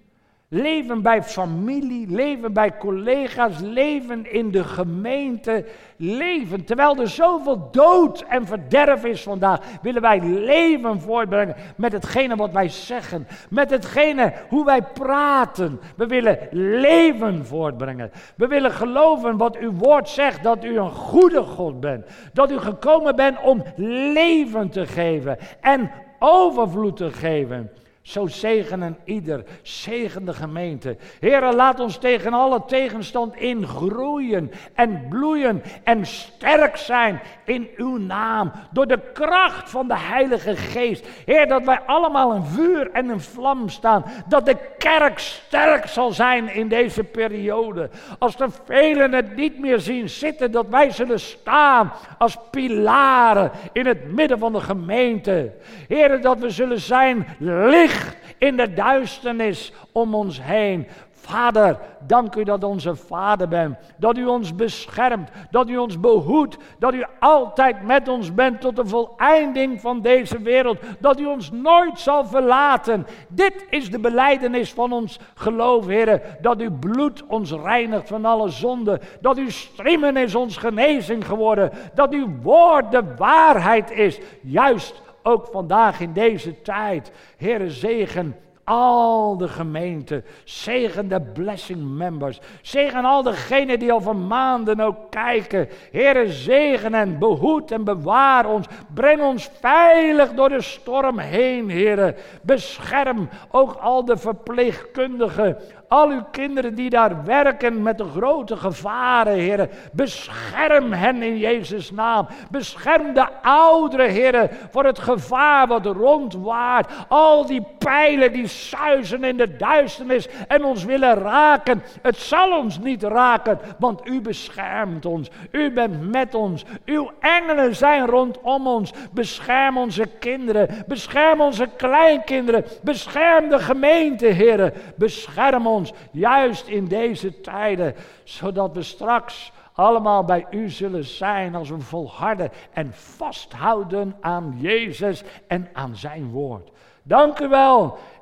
Leven 0.50 1.02
bij 1.02 1.22
familie, 1.22 2.06
leven 2.10 2.52
bij 2.52 2.76
collega's, 2.76 3.60
leven 3.60 4.32
in 4.32 4.50
de 4.50 4.64
gemeente, 4.64 5.64
leven. 5.96 6.64
Terwijl 6.64 6.96
er 6.96 7.08
zoveel 7.08 7.68
dood 7.70 8.24
en 8.28 8.46
verderf 8.46 9.04
is 9.04 9.22
vandaag, 9.22 9.60
willen 9.82 10.02
wij 10.02 10.20
leven 10.20 11.00
voortbrengen 11.00 11.56
met 11.76 11.92
hetgene 11.92 12.36
wat 12.36 12.52
wij 12.52 12.68
zeggen, 12.68 13.26
met 13.50 13.70
hetgene 13.70 14.32
hoe 14.48 14.64
wij 14.64 14.82
praten. 14.82 15.80
We 15.96 16.06
willen 16.06 16.38
leven 16.50 17.46
voortbrengen. 17.46 18.10
We 18.36 18.46
willen 18.46 18.72
geloven 18.72 19.36
wat 19.36 19.56
uw 19.56 19.72
woord 19.72 20.08
zegt, 20.08 20.42
dat 20.42 20.64
u 20.64 20.78
een 20.78 20.90
goede 20.90 21.42
God 21.42 21.80
bent. 21.80 22.06
Dat 22.32 22.50
u 22.50 22.58
gekomen 22.58 23.16
bent 23.16 23.40
om 23.42 23.62
leven 23.76 24.70
te 24.70 24.86
geven 24.86 25.38
en 25.60 25.90
overvloed 26.18 26.96
te 26.96 27.12
geven. 27.12 27.70
Zo 28.08 28.26
zegenen 28.26 28.98
ieder, 29.04 29.44
zegen 29.62 30.24
de 30.24 30.32
gemeente. 30.32 30.96
Heren, 31.20 31.54
laat 31.54 31.80
ons 31.80 31.98
tegen 31.98 32.32
alle 32.32 32.62
tegenstand 32.66 33.36
in 33.36 33.66
groeien 33.66 34.52
en 34.74 35.06
bloeien 35.08 35.62
en 35.82 36.06
sterk 36.06 36.76
zijn 36.76 37.20
in 37.44 37.68
uw 37.76 37.98
naam. 37.98 38.52
Door 38.70 38.86
de 38.86 39.00
kracht 39.12 39.70
van 39.70 39.88
de 39.88 39.98
Heilige 39.98 40.56
Geest. 40.56 41.06
Heer, 41.24 41.48
dat 41.48 41.64
wij 41.64 41.80
allemaal 41.80 42.34
een 42.34 42.44
vuur 42.44 42.90
en 42.92 43.08
een 43.08 43.20
vlam 43.20 43.68
staan. 43.68 44.04
Dat 44.26 44.46
de 44.46 44.56
kerk 44.78 45.18
sterk 45.18 45.86
zal 45.86 46.12
zijn 46.12 46.54
in 46.54 46.68
deze 46.68 47.04
periode. 47.04 47.90
Als 48.18 48.36
de 48.36 48.48
velen 48.64 49.12
het 49.12 49.36
niet 49.36 49.58
meer 49.58 49.80
zien 49.80 50.08
zitten, 50.08 50.50
dat 50.50 50.66
wij 50.68 50.90
zullen 50.90 51.20
staan 51.20 51.92
als 52.18 52.38
pilaren 52.50 53.50
in 53.72 53.86
het 53.86 54.12
midden 54.12 54.38
van 54.38 54.52
de 54.52 54.60
gemeente. 54.60 55.52
Heer, 55.88 56.20
dat 56.20 56.38
we 56.38 56.50
zullen 56.50 56.80
zijn 56.80 57.26
licht 57.38 57.96
in 58.38 58.56
de 58.56 58.72
duisternis 58.72 59.72
om 59.92 60.14
ons 60.14 60.42
heen. 60.42 60.86
Vader, 61.28 61.78
dank 62.06 62.34
u 62.34 62.44
dat 62.44 62.64
onze 62.64 62.96
Vader 62.96 63.48
bent. 63.48 63.76
Dat 63.96 64.16
u 64.16 64.26
ons 64.26 64.54
beschermt, 64.54 65.30
dat 65.50 65.68
u 65.68 65.76
ons 65.76 66.00
behoedt, 66.00 66.56
dat 66.78 66.94
u 66.94 67.04
altijd 67.18 67.82
met 67.82 68.08
ons 68.08 68.34
bent 68.34 68.60
tot 68.60 68.76
de 68.76 68.86
voleinding 68.86 69.80
van 69.80 70.00
deze 70.00 70.42
wereld. 70.42 70.78
Dat 70.98 71.20
u 71.20 71.26
ons 71.26 71.50
nooit 71.50 71.98
zal 71.98 72.26
verlaten. 72.26 73.06
Dit 73.28 73.66
is 73.70 73.90
de 73.90 73.98
beleidenis 73.98 74.72
van 74.72 74.92
ons 74.92 75.18
geloof, 75.34 75.86
Heer. 75.86 76.22
Dat 76.40 76.60
uw 76.60 76.78
bloed 76.78 77.24
ons 77.26 77.52
reinigt 77.52 78.08
van 78.08 78.24
alle 78.24 78.48
zonde. 78.48 79.00
Dat 79.20 79.36
uw 79.36 79.50
striemen 79.50 80.16
is 80.16 80.34
ons 80.34 80.56
genezing 80.56 81.26
geworden. 81.26 81.70
Dat 81.94 82.12
uw 82.12 82.28
woord 82.42 82.90
de 82.90 83.14
waarheid 83.16 83.90
is. 83.90 84.18
Juist 84.42 85.02
ook 85.28 85.46
vandaag 85.46 86.00
in 86.00 86.12
deze 86.12 86.62
tijd. 86.62 87.12
Heere, 87.36 87.70
zegen 87.70 88.36
al 88.68 89.36
de 89.36 89.48
gemeenten. 89.48 90.24
Zegen 90.44 91.08
de 91.08 91.20
blessing 91.20 91.96
members. 91.96 92.40
Zegen 92.62 93.04
al 93.04 93.22
degenen 93.22 93.78
die 93.78 93.92
van 94.00 94.26
maanden 94.26 94.80
ook 94.80 95.10
kijken. 95.10 95.68
Heere, 95.92 96.32
zegen 96.32 96.94
en 96.94 97.18
behoed 97.18 97.70
en 97.70 97.84
bewaar 97.84 98.46
ons. 98.46 98.66
Breng 98.94 99.22
ons 99.22 99.50
veilig 99.60 100.32
door 100.32 100.48
de 100.48 100.62
storm 100.62 101.18
heen, 101.18 101.70
Heere. 101.70 102.14
Bescherm 102.42 103.28
ook 103.50 103.74
al 103.74 104.04
de 104.04 104.16
verpleegkundigen. 104.16 105.56
Al 105.88 106.08
uw 106.08 106.24
kinderen 106.30 106.74
die 106.74 106.90
daar 106.90 107.24
werken 107.24 107.82
met 107.82 107.98
de 107.98 108.04
grote 108.04 108.56
gevaren, 108.56 109.32
Heer. 109.32 109.68
Bescherm 109.92 110.92
hen 110.92 111.22
in 111.22 111.38
Jezus' 111.38 111.90
naam. 111.90 112.26
Bescherm 112.50 113.14
de 113.14 113.26
ouderen, 113.42 114.10
Heer, 114.10 114.50
voor 114.70 114.84
het 114.84 114.98
gevaar 114.98 115.66
wat 115.66 115.86
rondwaart. 115.86 116.90
Al 117.08 117.46
die 117.46 117.66
pijlen 117.78 118.32
die 118.32 118.46
suizen 118.66 119.24
in 119.24 119.36
de 119.36 119.56
duisternis 119.56 120.28
en 120.48 120.64
ons 120.64 120.84
willen 120.84 121.14
raken. 121.14 121.82
Het 122.02 122.16
zal 122.16 122.58
ons 122.58 122.78
niet 122.78 123.02
raken, 123.02 123.58
want 123.78 124.06
u 124.06 124.20
beschermt 124.20 125.06
ons. 125.06 125.30
U 125.50 125.72
bent 125.72 126.10
met 126.10 126.34
ons. 126.34 126.64
Uw 126.84 127.10
engelen 127.20 127.76
zijn 127.76 128.06
rondom 128.06 128.66
ons. 128.66 128.92
Bescherm 129.12 129.78
onze 129.78 130.06
kinderen. 130.18 130.84
Bescherm 130.86 131.40
onze 131.40 131.68
kleinkinderen. 131.76 132.64
Bescherm 132.82 133.48
de 133.48 133.58
gemeente, 133.58 134.26
Heer. 134.26 134.72
Bescherm 134.96 135.66
ons 135.66 135.92
juist 136.10 136.66
in 136.66 136.86
deze 136.86 137.40
tijden, 137.40 137.94
zodat 138.24 138.74
we 138.74 138.82
straks 138.82 139.52
allemaal 139.78 140.24
bij 140.24 140.46
u 140.50 140.68
zullen 140.68 141.04
zijn 141.04 141.54
als 141.54 141.68
we 141.68 141.80
volharden 141.80 142.50
en 142.72 142.92
vasthouden 142.92 144.16
aan 144.20 144.54
Jezus 144.60 145.22
en 145.46 145.68
aan 145.72 145.96
zijn 145.96 146.30
woord. 146.30 146.70
Dank 147.02 147.38
u 147.38 147.48
wel, 147.48 147.98